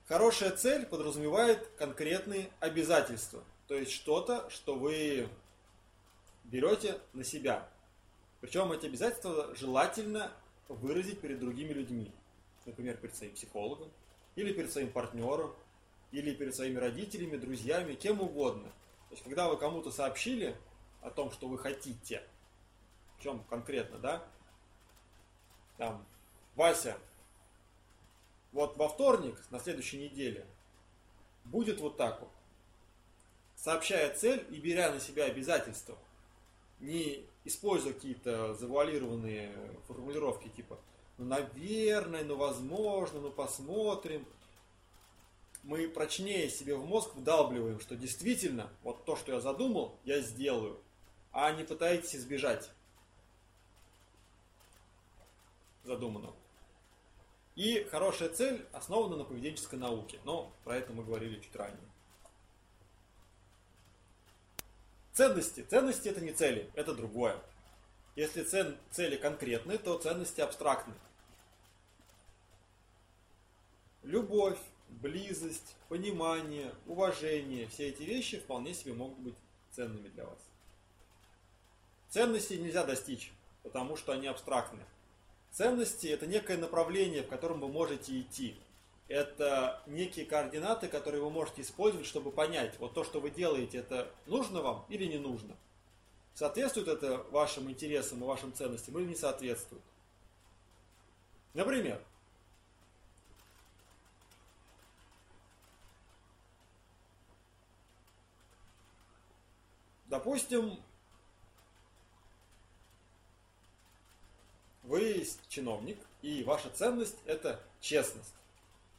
Хорошая 0.08 0.52
цель 0.52 0.86
подразумевает 0.86 1.68
конкретные 1.76 2.52
обязательства. 2.60 3.44
То 3.68 3.74
есть 3.74 3.92
что-то, 3.92 4.48
что 4.52 4.76
вы 4.76 5.28
берете 6.44 7.00
на 7.14 7.24
себя. 7.24 7.68
Причем 8.40 8.72
эти 8.72 8.86
обязательства 8.86 9.56
желательно 9.56 10.32
выразить 10.68 11.20
перед 11.20 11.40
другими 11.40 11.74
людьми. 11.74 12.12
Например, 12.68 12.96
перед 12.98 13.16
своим 13.16 13.34
психологом, 13.34 13.90
или 14.36 14.54
перед 14.54 14.72
своим 14.72 14.92
партнером, 14.92 15.56
или 16.12 16.36
перед 16.36 16.56
своими 16.56 16.78
родителями, 16.78 17.38
друзьями, 17.38 17.96
кем 17.96 18.22
угодно. 18.22 18.70
То 19.10 19.16
есть, 19.16 19.24
когда 19.24 19.50
вы 19.50 19.58
кому-то 19.58 19.90
сообщили 19.90 20.56
о 21.02 21.10
том, 21.10 21.32
что 21.32 21.48
вы 21.48 21.58
хотите, 21.58 22.22
чем 23.26 23.44
конкретно, 23.46 23.98
да, 23.98 24.24
там, 25.78 26.06
Вася, 26.56 26.96
вот 28.52 28.78
во 28.78 28.88
вторник, 28.88 29.36
на 29.50 29.60
следующей 29.60 29.98
неделе, 29.98 30.46
будет 31.44 31.80
вот 31.80 31.98
так 31.98 32.22
вот. 32.22 32.30
Сообщая 33.56 34.14
цель 34.14 34.46
и 34.52 34.60
беря 34.60 34.92
на 34.92 35.00
себя 35.00 35.26
обязательства, 35.26 35.98
не 36.80 37.26
используя 37.46 37.94
какие-то 37.94 38.54
завуалированные 38.54 39.52
формулировки 39.88 40.50
типа 40.50 40.78
ну, 41.18 41.26
наверное, 41.26 42.24
ну, 42.26 42.36
возможно, 42.36 43.22
ну, 43.22 43.32
посмотрим. 43.32 44.26
Мы 45.64 45.88
прочнее 45.88 46.50
себе 46.50 46.76
в 46.76 46.86
мозг 46.86 47.16
вдалбливаем, 47.16 47.80
что 47.80 47.96
действительно, 47.96 48.70
вот 48.84 49.06
то, 49.06 49.16
что 49.16 49.32
я 49.32 49.40
задумал, 49.40 49.98
я 50.04 50.20
сделаю, 50.20 50.80
а 51.32 51.52
не 51.54 51.64
пытаетесь 51.64 52.18
избежать 52.18 52.70
задуманного. 55.86 56.36
И 57.56 57.84
хорошая 57.86 58.30
цель 58.30 58.66
основана 58.74 59.16
на 59.16 59.24
поведенческой 59.24 59.80
науке, 59.80 60.20
но 60.26 60.52
про 60.64 60.76
это 60.76 60.92
мы 60.92 61.04
говорили 61.04 61.40
чуть 61.40 61.56
ранее. 61.56 61.80
Ценности. 65.14 65.62
Ценности 65.62 66.10
это 66.10 66.20
не 66.20 66.34
цели, 66.34 66.70
это 66.74 66.94
другое. 66.94 67.40
Если 68.18 68.44
цели 68.44 69.16
конкретные, 69.16 69.78
то 69.78 69.98
ценности 69.98 70.42
абстрактны. 70.42 70.94
Любовь, 74.04 74.60
близость, 74.90 75.76
понимание, 75.90 76.74
уважение, 76.86 77.68
все 77.68 77.90
эти 77.90 78.04
вещи 78.04 78.40
вполне 78.40 78.74
себе 78.74 78.94
могут 78.94 79.18
быть 79.20 79.36
ценными 79.72 80.10
для 80.10 80.26
вас. 80.26 80.40
Ценности 82.10 82.54
нельзя 82.54 82.86
достичь, 82.86 83.32
потому 83.64 83.96
что 83.96 84.12
они 84.12 84.28
абстрактны. 84.28 84.86
Ценности– 85.56 86.08
это 86.10 86.28
некое 86.28 86.58
направление, 86.58 87.24
в 87.24 87.30
котором 87.30 87.62
вы 87.62 87.70
можете 87.70 88.20
идти. 88.20 88.60
Это 89.08 89.82
некие 89.88 90.26
координаты, 90.26 90.90
которые 90.90 91.24
вы 91.24 91.30
можете 91.30 91.62
использовать, 91.62 92.06
чтобы 92.06 92.30
понять, 92.30 92.78
вот 92.78 92.94
то, 92.94 93.06
что 93.06 93.22
вы 93.22 93.30
делаете, 93.30 93.78
это 93.78 94.12
нужно 94.26 94.62
вам 94.62 94.86
или 94.90 95.06
не 95.06 95.18
нужно. 95.18 95.56
Соответствует 96.34 96.90
это 96.90 97.20
вашим 97.32 97.72
интересам 97.72 98.22
и 98.22 98.28
вашим 98.28 98.54
ценностям 98.54 99.00
или 99.00 99.06
не 99.06 99.16
соответствует? 99.16 99.82
Например, 101.54 102.02
допустим, 110.08 110.78
вы 114.86 115.26
чиновник, 115.50 115.98
и 116.22 116.44
ваша 116.44 116.70
ценность– 116.70 117.18
это 117.26 117.60
честность. 117.80 118.34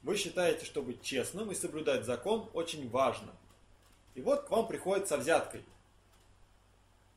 Вы 0.03 0.17
считаете, 0.17 0.65
что 0.65 0.83
быть 0.83 1.03
честным 1.03 1.51
и 1.51 1.55
соблюдать 1.55 2.05
закон 2.05 2.49
очень 2.53 2.89
важно. 2.91 3.35
И 4.15 4.21
вот 4.21 4.45
к 4.45 4.51
вам 4.51 4.67
приходит 4.67 5.09
со 5.09 5.17
взяткой– 5.17 5.65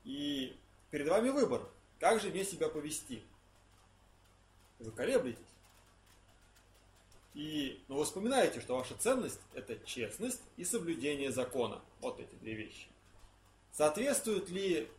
и 0.09 0.57
перед 0.91 1.07
вами 1.07 1.29
выбор, 1.29 1.61
как 1.99 2.19
же 2.19 2.29
мне 2.29 2.43
себя 2.43 2.69
повести. 2.69 3.21
Вы 4.79 4.91
колеблетесь. 4.91 5.39
И 7.35 7.81
ну, 7.87 7.97
вы 7.97 8.05
вспоминаете, 8.05 8.59
что 8.59 8.75
ваша 8.75 8.95
ценность– 8.95 9.39
это 9.53 9.77
честность 9.85 10.41
и 10.57 10.65
соблюдение 10.65 11.31
закона. 11.31 11.81
Вот 12.01 12.19
эти 12.19 12.33
две 12.35 12.55
вещи. 12.55 12.87
Соответствует 13.71 14.49
ли 14.49 14.89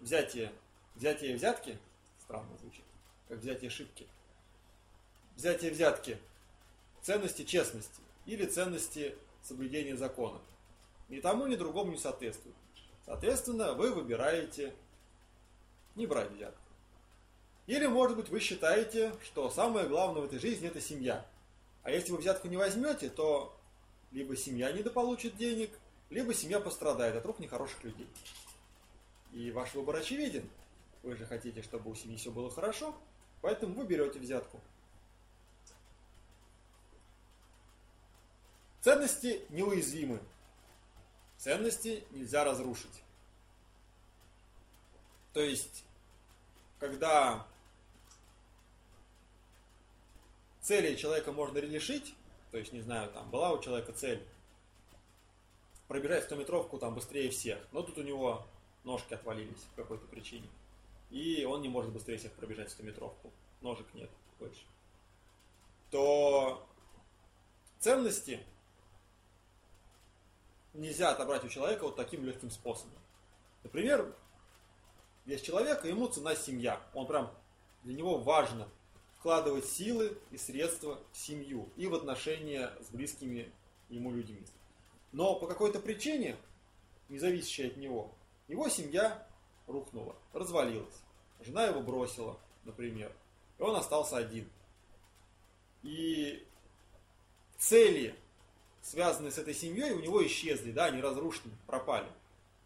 взятие, 0.00 0.52
взятие 0.94 1.34
взятки, 1.34 1.78
странно 2.28 2.58
звучит, 2.58 2.84
как 3.26 3.38
взятие 3.38 3.68
ошибки, 3.68 4.06
взятие 5.34 5.70
взятки 5.70 6.18
ценности 7.00 7.42
честности 7.42 8.02
или 8.26 8.44
ценности 8.44 9.16
соблюдения 9.42 9.96
закона. 9.96 10.38
Ни 11.08 11.20
тому, 11.20 11.46
ни 11.46 11.56
другому 11.56 11.92
не 11.92 11.96
соответствует. 11.96 12.54
Соответственно, 13.06 13.72
вы 13.72 13.94
выбираете 13.94 14.74
не 15.94 16.06
брать 16.06 16.30
взятку. 16.32 16.60
Или, 17.66 17.86
может 17.86 18.18
быть, 18.18 18.28
вы 18.28 18.40
считаете, 18.40 19.14
что 19.24 19.48
самое 19.48 19.88
главное 19.88 20.20
в 20.20 20.26
этой 20.26 20.38
жизни– 20.38 20.68
это 20.68 20.82
семья. 20.82 21.26
А 21.82 21.90
если 21.90 22.12
вы 22.12 22.18
взятку 22.18 22.48
не 22.48 22.58
возьмете, 22.58 23.08
то 23.08 23.58
либо 24.12 24.36
семья 24.36 24.70
недополучит 24.70 25.38
денег, 25.38 25.70
либо 26.10 26.34
семья 26.34 26.60
пострадает 26.60 27.16
от 27.16 27.24
рук 27.24 27.38
нехороших 27.38 27.82
людей. 27.84 28.06
И 29.32 29.50
ваш 29.50 29.72
выбор 29.72 29.96
очевиден. 29.96 30.46
Вы 31.02 31.16
же 31.16 31.26
хотите, 31.26 31.62
чтобы 31.62 31.90
у 31.90 31.94
семьи 31.94 32.16
все 32.16 32.30
было 32.30 32.50
хорошо, 32.50 32.94
поэтому 33.40 33.74
вы 33.74 33.86
берете 33.86 34.18
взятку. 34.18 34.60
Ценности 38.80 39.44
неуязвимы. 39.50 40.20
Ценности 41.36 42.04
нельзя 42.10 42.44
разрушить. 42.44 43.02
То 45.32 45.40
есть, 45.40 45.84
когда 46.80 47.46
цели 50.62 50.96
человека 50.96 51.32
можно 51.32 51.58
решить, 51.58 52.14
то 52.50 52.58
есть, 52.58 52.72
не 52.72 52.80
знаю, 52.80 53.10
там 53.12 53.30
была 53.30 53.52
у 53.52 53.60
человека 53.60 53.92
цель 53.92 54.26
пробежать 55.86 56.24
100 56.24 56.36
метровку 56.36 56.78
там 56.78 56.94
быстрее 56.94 57.30
всех, 57.30 57.58
но 57.72 57.82
тут 57.82 57.98
у 57.98 58.02
него 58.02 58.46
ножки 58.84 59.14
отвалились 59.14 59.60
по 59.74 59.82
какой-то 59.82 60.06
причине. 60.06 60.48
И 61.10 61.44
он 61.44 61.62
не 61.62 61.68
может 61.68 61.92
быстрее 61.92 62.18
всех 62.18 62.32
пробежать 62.32 62.70
100 62.70 62.82
метровку. 62.82 63.32
Ножек 63.60 63.86
нет 63.94 64.10
больше. 64.38 64.64
То 65.90 66.66
ценности 67.78 68.40
нельзя 70.74 71.10
отобрать 71.10 71.44
у 71.44 71.48
человека 71.48 71.84
вот 71.84 71.96
таким 71.96 72.24
легким 72.24 72.50
способом. 72.50 72.98
Например, 73.62 74.14
есть 75.26 75.44
человек, 75.44 75.84
ему 75.84 76.08
цена 76.08 76.34
семья. 76.34 76.80
Он 76.94 77.06
прям, 77.06 77.30
для 77.84 77.94
него 77.94 78.18
важно 78.18 78.68
вкладывать 79.18 79.66
силы 79.66 80.16
и 80.30 80.38
средства 80.38 81.00
в 81.12 81.16
семью 81.16 81.68
и 81.76 81.86
в 81.86 81.94
отношения 81.94 82.72
с 82.80 82.90
близкими 82.90 83.52
ему 83.88 84.12
людьми. 84.12 84.44
Но 85.12 85.34
по 85.34 85.46
какой-то 85.46 85.80
причине, 85.80 86.36
не 87.08 87.18
зависящей 87.18 87.68
от 87.68 87.76
него, 87.76 88.14
его 88.46 88.68
семья 88.68 89.27
рухнула, 89.68 90.16
развалилась. 90.32 90.94
Жена 91.40 91.66
его 91.66 91.80
бросила, 91.80 92.36
например, 92.64 93.12
и 93.58 93.62
он 93.62 93.76
остался 93.76 94.16
один. 94.16 94.48
И 95.82 96.44
цели, 97.58 98.14
связанные 98.82 99.30
с 99.30 99.38
этой 99.38 99.54
семьей, 99.54 99.92
у 99.92 100.00
него 100.00 100.26
исчезли, 100.26 100.72
да, 100.72 100.86
они 100.86 101.00
разрушены, 101.00 101.52
пропали. 101.66 102.08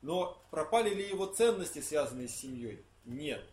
Но 0.01 0.41
пропали 0.51 0.95
ли 0.95 1.09
его 1.09 1.27
ценности, 1.27 1.81
связанные 1.81 2.29
с 2.29 2.35
семьей? 2.35 2.83
Нет. 3.05 3.45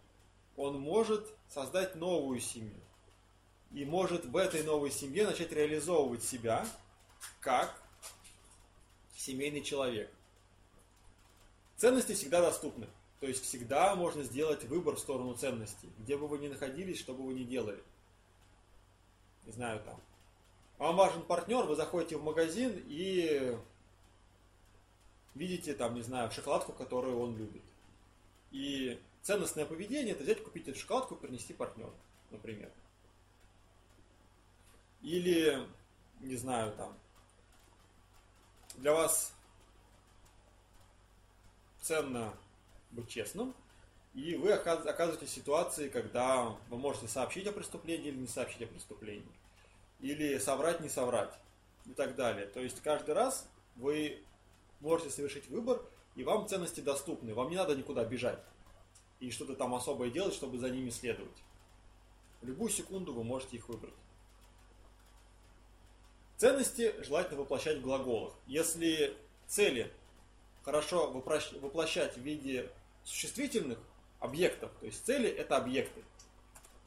Он 0.56 0.80
может 0.80 1.28
создать 1.48 1.96
новую 1.96 2.40
семью. 2.40 2.80
И 3.72 3.86
может 3.86 4.26
в 4.26 4.36
этой 4.36 4.64
новой 4.64 4.90
семье 4.90 5.28
начать 5.28 5.52
реализовывать 5.52 6.24
себя 6.24 6.68
как 7.40 7.80
семейный 9.16 9.62
человек. 9.62 10.12
Ценности 11.78 12.14
всегда 12.14 12.42
доступны. 12.42 12.88
То 13.20 13.28
есть 13.28 13.44
всегда 13.44 13.96
можно 13.96 14.24
сделать 14.24 14.64
выбор 14.64 14.96
в 14.96 15.00
сторону 15.00 15.34
ценностей. 15.34 15.90
Где 16.00 16.18
бы 16.18 16.28
вы 16.28 16.38
ни 16.38 16.48
находились, 16.48 17.00
что 17.00 17.14
бы 17.14 17.26
вы 17.26 17.34
ни 17.34 17.44
делали. 17.44 17.84
Не 19.46 19.52
знаю, 19.52 19.82
там. 19.84 20.00
Вам 20.78 20.96
важен 20.96 21.22
партнер, 21.24 21.66
вы 21.66 21.76
заходите 21.76 22.16
в 22.16 22.24
магазин 22.24 22.82
и 22.88 23.58
видите 25.36 25.74
там, 25.74 25.96
не 25.96 26.02
знаю, 26.02 26.32
шоколадку, 26.32 26.72
которую 26.72 27.20
он 27.20 27.36
любит. 27.36 27.64
И 28.52 29.02
ценностное 29.22 29.66
поведение 29.66 30.14
это 30.14 30.24
взять, 30.24 30.42
купить 30.42 30.68
эту 30.70 30.80
шоколадку 30.80 31.16
и 31.16 31.20
принести 31.20 31.54
партнеру, 31.54 31.94
например. 32.32 32.72
Или, 35.02 35.68
не 36.22 36.36
знаю, 36.38 36.74
там, 36.76 36.98
для 38.76 38.94
вас 38.94 39.34
ценно 41.82 42.34
быть 42.92 43.08
честным, 43.08 43.54
и 44.14 44.36
вы 44.36 44.52
оказываетесь 44.54 45.30
в 45.30 45.34
ситуации, 45.34 45.90
когда 45.90 46.56
вы 46.70 46.78
можете 46.78 47.08
сообщить 47.08 47.48
о 47.48 47.52
преступлении 47.52 48.08
или 48.10 48.18
не 48.18 48.28
сообщить 48.28 48.62
о 48.62 48.68
преступлении, 48.68 49.24
или 50.00 50.38
соврать, 50.38 50.82
не 50.82 50.90
соврать, 50.90 51.34
и 51.86 51.94
так 51.94 52.16
далее. 52.16 52.48
То 52.48 52.60
есть 52.60 52.82
каждый 52.82 53.14
раз 53.14 53.48
вы 53.76 54.22
можете 54.80 55.10
совершить 55.12 55.48
выбор, 55.50 55.82
и 56.16 56.24
вам 56.24 56.48
ценности 56.48 56.82
доступны, 56.82 57.34
вам 57.34 57.50
не 57.50 57.56
надо 57.56 57.76
никуда 57.76 58.04
бежать 58.04 58.40
и 59.20 59.32
что-то 59.32 59.56
там 59.56 59.76
особое 59.76 60.10
делать, 60.10 60.34
чтобы 60.34 60.58
за 60.58 60.70
ними 60.70 60.90
следовать. 60.90 61.44
В 62.42 62.48
любую 62.48 62.70
секунду 62.70 63.14
вы 63.14 63.24
можете 63.24 63.58
их 63.58 63.68
выбрать. 63.68 63.94
Ценности 66.38 66.96
желательно 67.04 67.42
воплощать 67.42 67.80
в 67.80 67.82
глаголах. 67.82 68.34
Если 68.48 69.14
цели 69.48 69.92
хорошо 70.64 71.12
воплощать 71.12 72.16
в 72.16 72.22
виде 72.22 72.70
существительных 73.10 73.80
объектов, 74.20 74.72
то 74.80 74.86
есть 74.86 75.06
цели 75.06 75.30
это 75.30 75.58
объекты, 75.58 76.04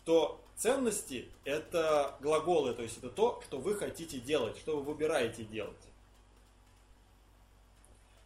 то 0.04 0.40
ценности 0.56 1.28
это 1.44 2.16
глаголы, 2.20 2.74
то 2.74 2.82
есть 2.82 2.98
это 2.98 3.10
то, 3.10 3.42
что 3.46 3.58
вы 3.58 3.74
хотите 3.74 4.20
делать, 4.20 4.56
что 4.58 4.76
вы 4.76 4.82
выбираете 4.82 5.44
делать. 5.44 5.76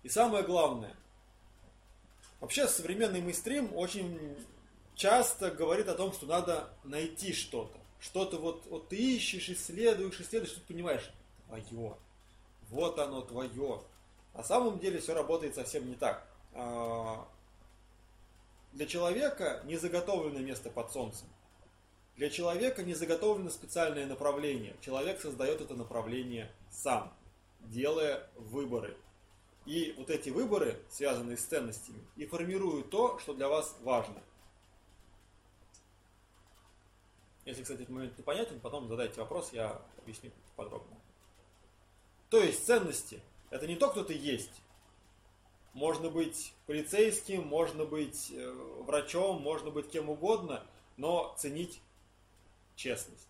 И 0.03 0.09
самое 0.09 0.45
главное, 0.45 0.95
вообще 2.41 2.69
современный 2.69 3.21
мейстрим 3.21 3.75
очень 3.75 4.37
часто 4.95 5.51
говорит 5.51 5.89
о 5.89 5.95
том, 5.95 6.13
что 6.13 6.27
надо 6.27 6.71
найти 6.85 7.33
что-то 7.33 7.79
что-то 8.01 8.39
вот, 8.39 8.65
вот 8.67 8.89
ты 8.89 8.97
ищешь, 8.97 9.49
исследуешь, 9.49 10.21
исследуешь, 10.21 10.53
ты 10.53 10.61
понимаешь, 10.61 11.11
твое, 11.49 11.97
вот 12.71 12.99
оно 12.99 13.23
твое. 13.23 13.81
На 14.35 14.45
самом 14.45 14.79
деле 14.79 15.01
все 15.01 15.15
работает 15.15 15.55
совсем 15.55 15.89
не 15.89 15.95
так. 15.95 16.27
Для 18.77 18.87
человека 18.87 19.63
не 19.65 19.77
заготовлено 19.77 20.39
место 20.39 20.71
под 20.71 20.93
солнцем. 20.93 21.27
Для 22.17 22.31
человека 22.31 22.83
не 22.83 22.95
заготовлено 22.95 23.51
специальное 23.51 24.07
направление. 24.07 24.77
Человек 24.81 25.21
создает 25.21 25.61
это 25.61 25.75
направление 25.75 26.53
сам, 26.71 27.13
делая 27.61 28.29
выборы. 28.37 28.97
И 29.65 29.95
вот 29.99 30.11
эти 30.11 30.31
выборы, 30.31 30.79
связанные 30.91 31.37
с 31.37 31.45
ценностями, 31.45 32.01
и 32.17 32.27
формируют 32.27 32.91
то, 32.91 33.19
что 33.19 33.35
для 33.35 33.49
вас 33.49 33.75
важно– 33.83 34.23
Если, 37.47 37.63
кстати, 37.63 37.83
этот 37.83 37.95
момент 37.95 38.19
непонятен, 38.19 38.59
потом 38.59 38.89
задайте 38.89 39.21
вопрос, 39.21 39.53
я 39.53 39.81
объясню 39.99 40.33
подробно. 40.57 40.97
То 42.29 42.43
есть 42.43 42.67
ценности– 42.67 43.23
это 43.51 43.69
не 43.69 43.77
то, 43.77 43.89
кто 43.89 44.03
ты 44.03 44.15
есть. 44.15 44.51
Можно 45.77 46.09
быть 46.09 46.55
полицейским, 46.65 47.47
можно 47.47 47.85
быть 47.85 48.33
э, 48.33 48.51
врачом, 48.87 49.43
можно 49.43 49.71
быть 49.71 49.91
кем 49.91 50.09
угодно, 50.09 50.67
но 50.97 51.35
ценить 51.37 51.83
честность. 52.77 53.29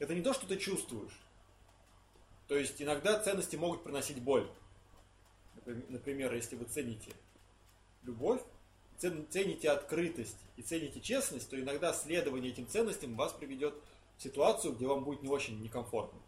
Это 0.00 0.16
не 0.16 0.20
то, 0.20 0.34
что 0.34 0.48
ты 0.48 0.56
чувствуешь. 0.56 1.16
То 2.48 2.56
есть 2.56 2.82
иногда 2.82 3.20
ценности 3.20 3.54
могут 3.54 3.84
приносить 3.84 4.20
боль. 4.20 4.50
Например, 5.64 6.34
если 6.34 6.56
вы 6.56 6.64
цените 6.64 7.12
любовь, 8.02 8.42
цените 8.98 9.70
открытость 9.70 10.38
и 10.56 10.62
цените 10.62 11.00
честность, 11.00 11.48
то 11.48 11.60
иногда 11.60 11.92
следование 11.92 12.50
этим 12.50 12.66
ценностям 12.66 13.14
вас 13.14 13.32
приведет 13.32 13.76
в 14.16 14.22
ситуацию, 14.24 14.74
где 14.74 14.88
вам 14.88 15.04
будет 15.04 15.22
не 15.22 15.28
очень 15.28 15.62
некомфортно. 15.62 16.18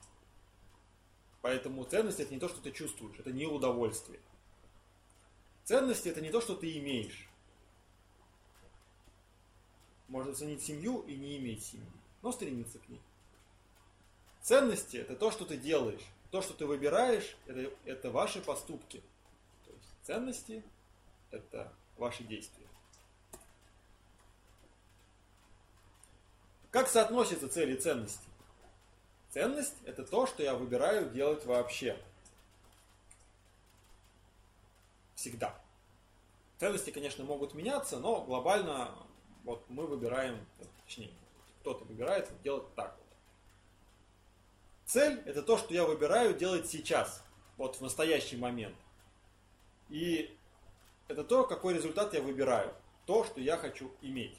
Поэтому 1.43 1.83
ценность 1.83 2.21
это 2.21 2.33
не 2.33 2.39
то, 2.39 2.49
что 2.49 2.61
ты 2.61 2.71
чувствуешь, 2.71 3.19
это 3.19 3.33
не 3.33 3.47
удовольствие. 3.47 4.21
Ценности 5.69 6.09
это 6.09 6.23
не 6.23 6.31
то, 6.31 6.41
что 6.41 6.55
ты 6.55 6.79
имеешь. 6.79 7.29
Можно 10.09 10.35
ценить 10.35 10.63
семью 10.63 11.03
и 11.03 11.15
не 11.15 11.37
иметь 11.37 11.63
семьи, 11.63 11.93
но 12.23 12.33
стремиться 12.33 12.79
к 12.79 12.89
ней. 12.89 13.03
Ценности 14.41 14.97
это 14.97 15.15
то, 15.15 15.31
что 15.31 15.45
ты 15.45 15.59
делаешь. 15.59 16.01
То, 16.31 16.41
что 16.41 16.55
ты 16.55 16.65
выбираешь, 16.65 17.37
это, 17.45 17.71
это 17.85 18.11
ваши 18.11 18.41
поступки. 18.41 19.03
То 19.67 19.73
есть 19.73 19.89
ценности 20.05 20.65
это 21.31 21.71
ваши 21.99 22.25
действия. 22.25 22.67
Как 26.71 26.89
соотносятся 26.89 27.47
цели 27.47 27.75
и 27.75 27.79
ценности? 27.79 28.27
Ценность– 29.33 29.77
это 29.85 30.03
то, 30.03 30.27
что 30.27 30.43
я 30.43 30.55
выбираю 30.55 31.11
делать 31.11 31.45
вообще. 31.45 32.03
Всегда. 35.15 35.68
Ценности, 36.59 36.91
конечно, 36.91 37.25
могут 37.25 37.55
меняться, 37.55 37.99
но 37.99 38.23
глобально 38.23 38.95
вот 39.45 39.65
мы 39.69 39.87
выбираем, 39.87 40.45
точнее, 40.85 41.11
кто-то 41.61 41.85
выбирает 41.85 42.29
делать 42.43 42.75
так 42.75 42.97
вот. 42.99 43.07
Цель– 44.85 45.23
это 45.27 45.43
то, 45.43 45.57
что 45.57 45.73
я 45.73 45.85
выбираю 45.85 46.35
делать 46.35 46.69
сейчас, 46.69 47.23
вот 47.57 47.77
в 47.77 47.81
настоящий 47.81 48.37
момент. 48.37 48.77
И 49.89 50.37
это 51.07 51.23
то, 51.23 51.45
какой 51.45 51.75
результат 51.75 52.13
я 52.15 52.23
выбираю, 52.23 52.75
то, 53.07 53.25
что 53.25 53.41
я 53.41 53.57
хочу 53.57 53.93
иметь. 54.03 54.37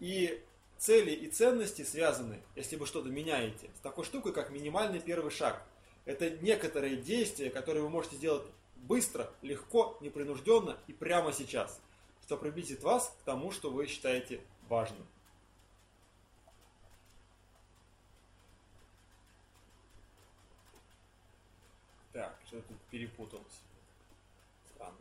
И 0.00 0.44
цели 0.76 1.12
и 1.12 1.30
ценности 1.30 1.82
связаны, 1.82 2.42
если 2.56 2.76
вы 2.76 2.86
что-то 2.86 3.08
меняете, 3.08 3.70
с 3.74 3.80
такой 3.80 4.04
штукой, 4.04 4.32
как 4.32 4.50
минимальный 4.50 5.00
первый 5.00 5.30
шаг. 5.30 5.62
Это 6.04 6.30
некоторые 6.30 6.96
действия, 6.96 7.50
которые 7.50 7.82
вы 7.82 7.88
можете 7.88 8.16
сделать 8.16 8.46
быстро, 8.78 9.30
легко, 9.42 9.96
непринужденно 10.00 10.78
и 10.86 10.92
прямо 10.92 11.32
сейчас, 11.32 11.80
что 12.22 12.36
приблизит 12.36 12.82
вас 12.82 13.14
к 13.20 13.24
тому, 13.24 13.52
что 13.52 13.70
вы 13.70 13.86
считаете 13.86 14.40
важным. 14.68 15.06
Что 22.48 22.62
тут 22.62 22.78
перепуталось. 22.90 23.60
Странно. 24.70 24.96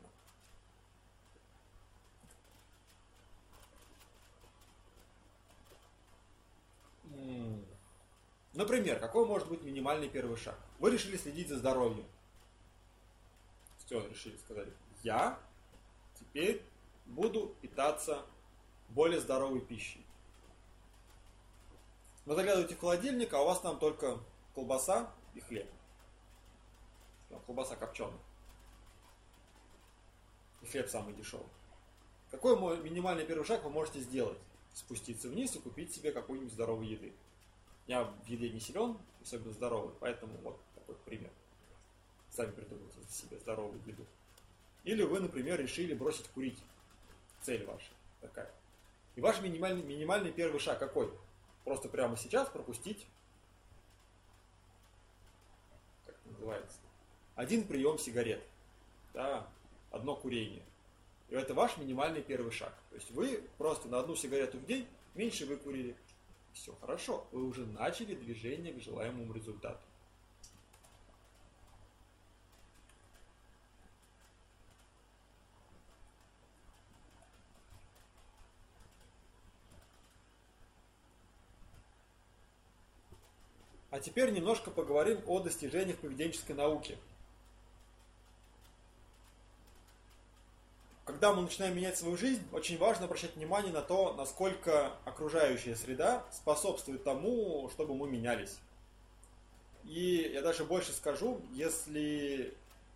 Например, 8.53 8.99
какой 8.99 9.25
может 9.25 9.47
быть 9.47 9.63
минимальный 9.63 10.09
первый 10.09 10.35
шаг? 10.35 10.59
Вы 10.79 10.91
решили 10.91 11.15
следить 11.15 11.47
за 11.47 11.57
здоровьем. 11.57 12.05
Все, 13.87 14.05
решили, 14.05 14.35
сказать. 14.35 14.67
Я 15.01 15.39
теперь 16.19 16.61
буду 17.05 17.55
питаться 17.61 18.25
более 18.89 19.21
здоровой 19.21 19.61
пищей. 19.61 20.05
Вы 22.25 22.35
заглядываете 22.35 22.75
в 22.75 22.79
холодильник, 22.81 23.33
а 23.33 23.41
у 23.41 23.45
вас 23.45 23.61
там 23.61 23.79
только 23.79 24.19
колбаса 24.53 25.09
и 25.33 25.39
хлеб. 25.39 25.69
Там 27.29 27.39
колбаса 27.45 27.77
копченая. 27.77 28.19
И 30.61 30.65
хлеб 30.65 30.89
самый 30.89 31.13
дешевый. 31.13 31.47
Какой 32.29 32.57
минимальный 32.81 33.25
первый 33.25 33.45
шаг 33.45 33.63
вы 33.63 33.69
можете 33.69 34.01
сделать? 34.01 34.37
Спуститься 34.73 35.29
вниз 35.29 35.55
и 35.55 35.59
купить 35.59 35.95
себе 35.95 36.11
какую-нибудь 36.11 36.51
здоровую 36.51 36.89
еды. 36.89 37.13
Я 37.87 38.03
в 38.03 38.25
еде 38.25 38.49
не 38.49 38.59
силен, 38.59 38.97
особенно 39.21 39.53
здоровый, 39.53 39.95
поэтому 40.01 40.37
вот 40.39 40.59
такой 40.75 40.95
пример. 41.05 41.31
Сами 42.37 42.51
придумайте 42.51 42.99
себе 43.09 43.39
здоровую 43.39 43.81
еду. 43.87 44.05
Или 44.83 45.01
вы, 45.01 45.19
например, 45.19 45.59
решили 45.59 45.95
бросить 45.95 46.27
курить. 46.27 46.59
Цель 47.41 47.65
ваша 47.65 47.89
такая. 48.21 48.53
И 49.15 49.21
ваш 49.21 49.41
минимальный, 49.41 49.81
минимальный 49.81 50.31
первый 50.31 50.59
шаг 50.59 50.77
какой? 50.77 51.11
Просто 51.65 51.89
прямо 51.89 52.15
сейчас 52.15 52.47
пропустить, 52.49 53.07
как 56.05 56.13
это 56.13 56.29
называется, 56.29 56.77
один 57.33 57.67
прием 57.67 57.97
сигарет. 57.97 58.43
Да, 59.15 59.49
одно 59.89 60.15
курение. 60.15 60.63
И 61.29 61.33
это 61.33 61.55
ваш 61.55 61.77
минимальный 61.77 62.21
первый 62.21 62.51
шаг. 62.51 62.77
То 62.91 62.97
есть 62.97 63.09
вы 63.09 63.43
просто 63.57 63.87
на 63.87 63.97
одну 63.97 64.15
сигарету 64.15 64.59
в 64.59 64.65
день 64.67 64.87
меньше 65.15 65.47
выкурили, 65.47 65.97
все 66.53 66.75
хорошо, 66.81 67.25
вы 67.31 67.47
уже 67.47 67.65
начали 67.65 68.13
движение 68.13 68.73
к 68.73 68.79
желаемому 68.83 69.33
результату. 69.33 69.86
А 83.97 83.99
теперь 83.99 84.29
немножко 84.29 84.69
поговорим 84.69 85.19
о 85.25 85.39
достижениях 85.39 85.97
поведенческой 85.97 86.55
науки. 86.55 86.99
когда 91.03 91.33
мы 91.33 91.41
начинаем 91.41 91.75
менять 91.75 91.97
свою 91.97 92.17
жизнь, 92.17 92.43
очень 92.51 92.77
важно 92.77 93.05
обращать 93.05 93.35
внимание 93.37 93.71
на 93.71 93.81
то, 93.81 94.13
насколько 94.13 94.91
окружающая 95.05 95.75
среда 95.75 96.25
способствует 96.33 97.05
тому, 97.05 97.69
чтобы 97.73 97.95
мы 97.95 98.09
менялись. 98.09 98.59
И 99.85 100.29
я 100.33 100.41
даже 100.41 100.65
больше 100.65 100.91
скажу, 100.91 101.41
если 101.53 102.53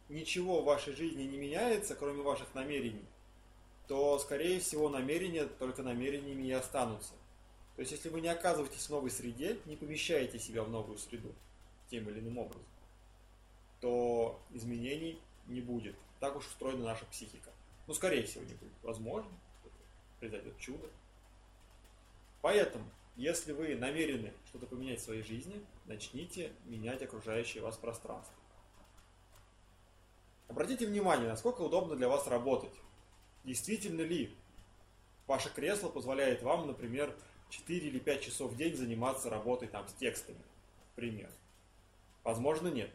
ничего 0.09 0.61
в 0.61 0.65
вашей 0.65 0.93
жизни 0.93 1.23
не 1.23 1.37
меняется, 1.37 1.95
кроме 1.95 2.21
ваших 2.21 2.53
намерений, 2.53 3.05
то, 3.87 4.19
скорее 4.19 4.59
всего, 4.59 4.89
намерения 4.89 5.45
только 5.45 5.81
намерениями 5.81 6.47
и 6.47 6.51
останутся. 6.51 7.13
То 7.75 7.81
есть, 7.81 7.91
если 7.91 8.09
вы 8.09 8.21
не 8.21 8.27
оказываетесь 8.27 8.85
в 8.85 8.89
новой 8.89 9.11
среде, 9.11 9.57
не 9.65 9.75
помещаете 9.75 10.39
себя 10.39 10.63
в 10.63 10.69
новую 10.69 10.97
среду 10.97 11.33
тем 11.89 12.09
или 12.09 12.19
иным 12.19 12.37
образом, 12.37 12.65
то 13.79 14.39
изменений 14.51 15.19
не 15.47 15.61
будет. 15.61 15.95
Так 16.19 16.35
уж 16.35 16.45
устроена 16.45 16.83
наша 16.83 17.05
психика. 17.05 17.49
Ну, 17.87 17.93
скорее 17.93 18.23
всего, 18.23 18.43
не 18.43 18.53
будет. 18.53 18.73
Возможно, 18.83 19.31
произойдет 20.19 20.57
чудо. 20.59 20.87
Поэтому, 22.41 22.85
если 23.15 23.51
вы 23.53 23.75
намерены 23.75 24.33
что-то 24.47 24.67
поменять 24.67 24.99
в 24.99 25.03
своей 25.03 25.23
жизни, 25.23 25.63
начните 25.85 26.51
менять 26.65 27.01
окружающее 27.01 27.63
вас 27.63 27.77
пространство. 27.77 28.33
Обратите 30.47 30.85
внимание, 30.85 31.27
насколько 31.27 31.61
удобно 31.61 31.95
для 31.95 32.09
вас 32.09 32.27
работать. 32.27 32.73
Действительно 33.43 34.01
ли 34.01 34.35
ваше 35.25 35.49
кресло 35.49 35.89
позволяет 35.89 36.43
вам, 36.43 36.67
например, 36.67 37.15
4 37.51 37.87
или 37.87 37.99
5 37.99 38.21
часов 38.21 38.51
в 38.51 38.57
день 38.57 38.75
заниматься 38.75 39.29
работой 39.29 39.67
там 39.67 39.87
с 39.87 39.93
текстами, 39.93 40.41
например. 40.89 41.29
Возможно, 42.23 42.69
нет. 42.69 42.89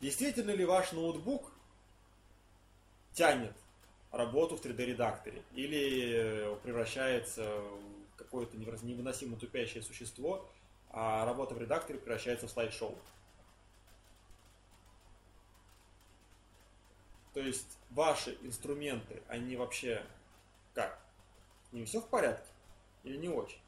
Действительно 0.00 0.50
ли 0.50 0.64
ваш 0.64 0.92
ноутбук 0.92 1.52
тянет 3.12 3.54
работу 4.10 4.56
в 4.56 4.64
3D-редакторе 4.64 5.42
или 5.52 6.56
превращается 6.62 7.60
в 7.60 8.16
какое-то 8.16 8.56
невыносимо 8.56 9.36
тупящее 9.36 9.82
существо, 9.82 10.48
а 10.90 11.24
работа 11.24 11.54
в 11.54 11.58
редакторе 11.60 11.98
превращается 11.98 12.46
в 12.46 12.50
слайд-шоу. 12.50 12.96
То 17.34 17.40
есть 17.40 17.78
ваши 17.90 18.38
инструменты, 18.42 19.22
они 19.28 19.56
вообще? 19.56 20.04
Не 21.72 21.84
все 21.84 22.00
в 22.00 22.08
порядке? 22.08 22.48
Или 23.04 23.16
не 23.18 23.28
очень? 23.28 23.60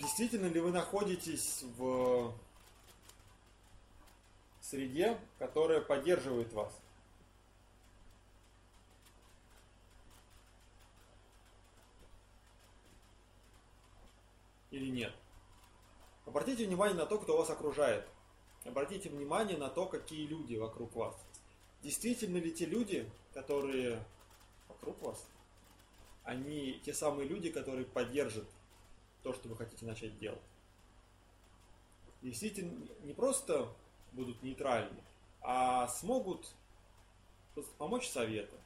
Действительно 0.00 0.46
ли 0.46 0.60
вы 0.60 0.72
находитесь 0.72 1.62
в 1.76 2.34
среде, 4.60 5.18
которая 5.38 5.80
поддерживает 5.80 6.52
вас. 6.52 6.72
Или 14.70 14.90
нет. 14.90 15.14
Обратите 16.26 16.66
внимание 16.66 16.96
на 16.96 17.06
то, 17.06 17.18
кто 17.18 17.36
вас 17.36 17.50
окружает. 17.50 18.08
Обратите 18.64 19.10
внимание 19.10 19.56
на 19.56 19.68
то, 19.68 19.86
какие 19.86 20.26
люди 20.26 20.56
вокруг 20.56 20.96
вас. 20.96 21.14
Действительно 21.82 22.38
ли 22.38 22.52
те 22.52 22.66
люди, 22.66 23.08
которые 23.32 24.02
вас, 25.02 25.26
они 26.24 26.80
те 26.84 26.94
самые 26.94 27.28
люди, 27.28 27.50
которые 27.50 27.86
поддержат 27.86 28.48
то, 29.22 29.32
что 29.32 29.48
вы 29.48 29.56
хотите 29.56 29.86
начать 29.86 30.18
делать. 30.18 30.42
Действительно, 32.22 32.86
не 33.02 33.12
просто 33.12 33.70
будут 34.12 34.42
нейтральны, 34.42 35.02
а 35.42 35.88
смогут 35.88 36.54
помочь 37.78 38.08
советом, 38.08 38.58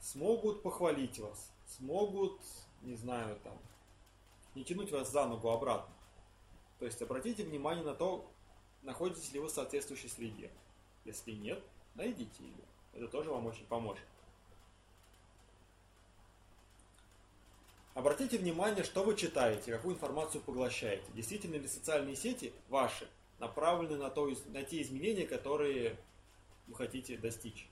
смогут 0.00 0.62
похвалить 0.62 1.18
вас, 1.18 1.52
смогут, 1.66 2.40
не 2.82 2.94
знаю, 2.94 3.38
там, 3.44 3.58
не 4.54 4.64
тянуть 4.64 4.90
вас 4.90 5.10
за 5.10 5.26
ногу 5.26 5.48
обратно. 5.50 5.94
То 6.78 6.86
есть 6.86 7.00
обратите 7.00 7.44
внимание 7.44 7.84
на 7.84 7.94
то, 7.94 8.30
находитесь 8.82 9.32
ли 9.32 9.40
вы 9.40 9.46
в 9.46 9.50
соответствующей 9.50 10.08
среде. 10.08 10.50
Если 11.04 11.32
нет, 11.32 11.62
найдите 11.94 12.42
ее. 12.42 12.64
Это 12.92 13.08
тоже 13.08 13.30
вам 13.30 13.46
очень 13.46 13.66
поможет. 13.66 14.04
Обратите 17.94 18.38
внимание, 18.38 18.82
что 18.82 19.04
вы 19.04 19.16
читаете, 19.16 19.70
какую 19.70 19.94
информацию 19.94 20.42
поглощаете. 20.42 21.04
Действительно 21.14 21.54
ли 21.54 21.68
социальные 21.68 22.16
сети 22.16 22.52
ваши 22.68 23.08
направлены 23.38 23.96
на, 23.96 24.10
то, 24.10 24.28
на 24.48 24.64
те 24.64 24.82
изменения, 24.82 25.26
которые 25.26 25.96
вы 26.66 26.74
хотите 26.74 27.16
достичь. 27.16 27.68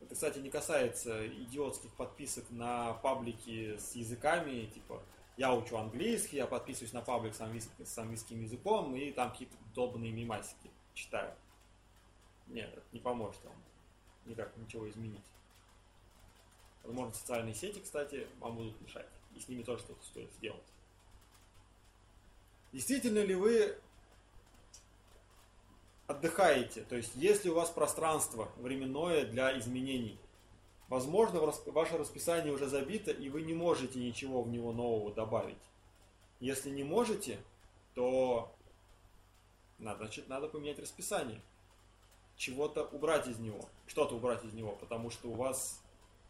Это, 0.00 0.14
кстати, 0.14 0.40
не 0.40 0.50
касается 0.50 1.26
идиотских 1.28 1.92
подписок 1.92 2.50
на 2.50 2.94
паблики 2.94 3.76
с 3.76 3.94
языками, 3.94 4.66
типа 4.66 5.02
я 5.36 5.54
учу 5.54 5.76
английский, 5.76 6.36
я 6.36 6.46
подписываюсь 6.48 6.92
на 6.92 7.00
паблик 7.00 7.34
с 7.34 7.40
английским, 7.40 7.86
с 7.86 7.98
английским 7.98 8.40
языком 8.42 8.94
и 8.96 9.12
там 9.12 9.30
какие-то 9.30 9.56
долбанные 9.74 10.10
мимасики 10.10 10.70
читаю. 10.94 11.32
Нет, 12.48 12.70
это 12.72 12.86
не 12.92 13.00
поможет 13.00 13.44
вам 13.44 13.54
никак 14.26 14.56
ничего 14.56 14.88
изменить. 14.90 15.24
Возможно, 16.88 17.12
социальные 17.12 17.54
сети, 17.54 17.80
кстати, 17.80 18.26
вам 18.40 18.56
будут 18.56 18.80
мешать. 18.80 19.06
И 19.36 19.40
с 19.40 19.46
ними 19.46 19.62
тоже 19.62 19.82
что-то 19.82 20.02
стоит 20.06 20.32
сделать. 20.32 20.64
Действительно 22.72 23.18
ли 23.18 23.34
вы 23.34 23.76
отдыхаете, 26.06 26.84
то 26.84 26.96
есть 26.96 27.12
если 27.14 27.50
у 27.50 27.54
вас 27.54 27.68
пространство 27.68 28.50
временное 28.56 29.26
для 29.26 29.58
изменений, 29.58 30.18
возможно, 30.88 31.40
ваше 31.66 31.98
расписание 31.98 32.54
уже 32.54 32.66
забито, 32.68 33.10
и 33.10 33.28
вы 33.28 33.42
не 33.42 33.52
можете 33.52 33.98
ничего 33.98 34.42
в 34.42 34.48
него 34.48 34.72
нового 34.72 35.12
добавить. 35.12 35.58
Если 36.40 36.70
не 36.70 36.84
можете, 36.84 37.38
то 37.94 38.50
надо, 39.76 40.04
значит, 40.04 40.26
надо 40.30 40.48
поменять 40.48 40.78
расписание. 40.78 41.42
Чего-то 42.38 42.84
убрать 42.84 43.26
из 43.26 43.38
него, 43.38 43.68
что-то 43.86 44.16
убрать 44.16 44.42
из 44.42 44.54
него, 44.54 44.72
потому 44.76 45.10
что 45.10 45.28
у 45.28 45.34
вас 45.34 45.82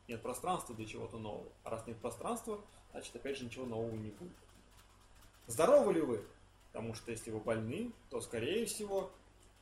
нет 0.08 0.22
пространства 0.22 0.74
для 0.74 0.86
чего-то 0.86 1.18
нового. 1.18 1.50
А 1.64 1.70
раз 1.70 1.86
нет 1.86 1.98
пространства, 1.98 2.60
значит, 2.92 3.14
опять 3.14 3.36
же, 3.36 3.44
ничего 3.44 3.66
нового 3.66 3.94
не 3.94 4.10
будет. 4.10 4.32
Здоровы 5.46 5.94
ли 5.94 6.00
вы? 6.00 6.24
Потому 6.72 6.94
что 6.94 7.10
если 7.10 7.30
вы 7.30 7.40
больны, 7.40 7.92
то, 8.10 8.20
скорее 8.20 8.66
всего, 8.66 9.10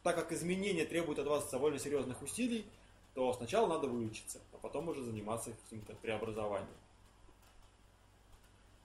так 0.02 0.16
как 0.16 0.32
изменения 0.32 0.84
требуют 0.84 1.18
от 1.18 1.26
вас 1.26 1.50
довольно 1.50 1.78
серьезных 1.78 2.22
усилий, 2.22 2.66
то 3.14 3.32
сначала 3.32 3.66
надо 3.66 3.88
вылечиться, 3.88 4.40
а 4.52 4.58
потом 4.58 4.88
уже 4.88 5.02
заниматься 5.02 5.52
каким-то 5.64 5.94
преобразованием. 5.94 6.68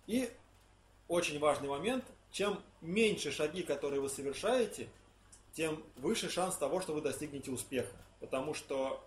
И 0.08 0.32
очень 1.08 1.40
важный 1.40 1.68
момент, 1.68 2.06
чем 2.32 2.60
меньше 2.80 3.32
шаги, 3.32 3.64
которые 3.64 4.02
вы 4.02 4.10
совершаете, 4.10 4.88
тем 5.54 5.84
выше 5.98 6.30
шанс 6.30 6.56
того, 6.56 6.80
что 6.82 6.94
вы 6.94 7.02
достигнете 7.02 7.52
успеха. 7.52 7.96
Потому 8.20 8.54
что 8.54 9.04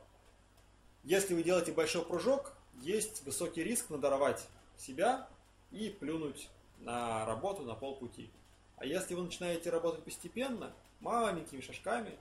если 1.05 1.35
вы 1.35 1.43
делаете 1.43 1.73
большой 1.73 2.05
прыжок, 2.05 2.53
есть 2.81 3.25
высокий 3.25 3.63
риск 3.63 3.91
надорвать 3.91 4.47
себя 4.79 5.29
и 5.71 5.91
плюнуть 5.91 6.49
на 6.79 7.25
работу 7.27 7.63
на 7.63 7.75
полпути. 7.75 8.31
А 8.77 8.87
если 8.87 9.15
вы 9.15 9.23
начинаете 9.23 9.71
работать 9.71 10.03
постепенно, 10.03 10.73
маленькими 11.01 11.61
шажками, 11.61 12.19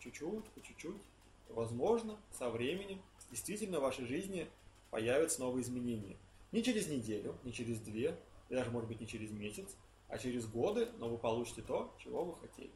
чуть-чуть, 0.00 0.44
по 0.46 0.60
чуть-чуть, 0.60 1.02
возможно, 1.50 2.18
со 2.38 2.50
временем 2.50 3.00
действительно 3.30 3.78
в 3.78 3.82
вашей 3.82 4.06
жизни 4.06 4.48
появятся 4.90 5.40
новые 5.40 5.62
изменения. 5.62 6.16
Не 6.50 6.62
через 6.62 6.88
неделю, 6.88 7.36
не 7.44 7.52
через 7.52 7.78
две, 7.80 8.18
даже, 8.48 8.70
может 8.70 8.88
быть, 8.88 9.00
не 9.00 9.06
через 9.06 9.30
месяц, 9.30 9.76
а 10.08 10.16
через 10.18 10.46
годы, 10.46 10.88
но 10.98 11.08
вы 11.08 11.18
получите 11.18 11.60
то, 11.60 11.94
чего 11.98 12.24
вы 12.24 12.36
хотели. 12.40 12.70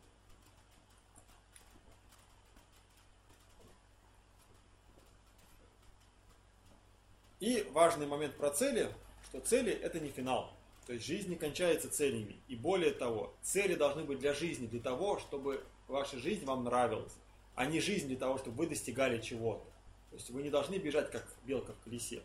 И 7.43 7.69
важный 7.73 8.07
момент 8.07 8.37
про 8.37 8.51
цели, 8.51 8.89
что 9.25 9.41
цели 9.41 9.73
это 9.73 9.99
не 9.99 10.11
финал. 10.11 10.55
То 10.87 10.93
есть 10.93 11.05
жизнь 11.05 11.29
не 11.29 11.35
кончается 11.35 11.91
целями. 11.91 12.41
И 12.47 12.55
более 12.55 12.93
того, 12.93 13.35
цели 13.43 13.75
должны 13.75 14.05
быть 14.05 14.21
для 14.21 14.33
жизни, 14.33 14.69
для 14.69 14.79
того, 14.79 15.19
чтобы 15.19 15.67
ваша 15.89 16.21
жизнь 16.21 16.45
вам 16.45 16.63
нравилась, 16.63 17.13
а 17.57 17.67
не 17.67 17.81
жизнь 17.81 18.07
для 18.07 18.17
того, 18.17 18.39
чтобы 18.39 18.59
вы 18.59 18.69
достигали 18.69 19.21
чего-то. 19.21 19.65
То 20.11 20.17
есть 20.19 20.31
вы 20.31 20.45
не 20.45 20.51
должны 20.51 20.77
бежать 20.77 21.11
как 21.11 21.27
белка 21.43 21.73
в 21.73 21.81
колесе. 21.81 22.23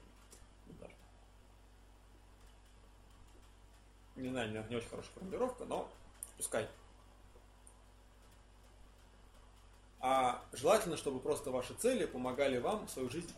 Не 4.18 4.30
знаю, 4.30 4.52
не 4.70 4.76
очень 4.76 4.90
хорошая 4.90 5.14
формулировка, 5.14 5.66
но 5.66 5.90
пускай. 6.38 6.68
А 10.00 10.46
желательно, 10.54 10.96
чтобы 10.96 11.20
просто 11.20 11.50
ваши 11.50 11.74
цели 11.74 12.06
помогали 12.06 12.60
вам 12.60 12.88
свою 12.88 13.10
жизнь 13.10 13.34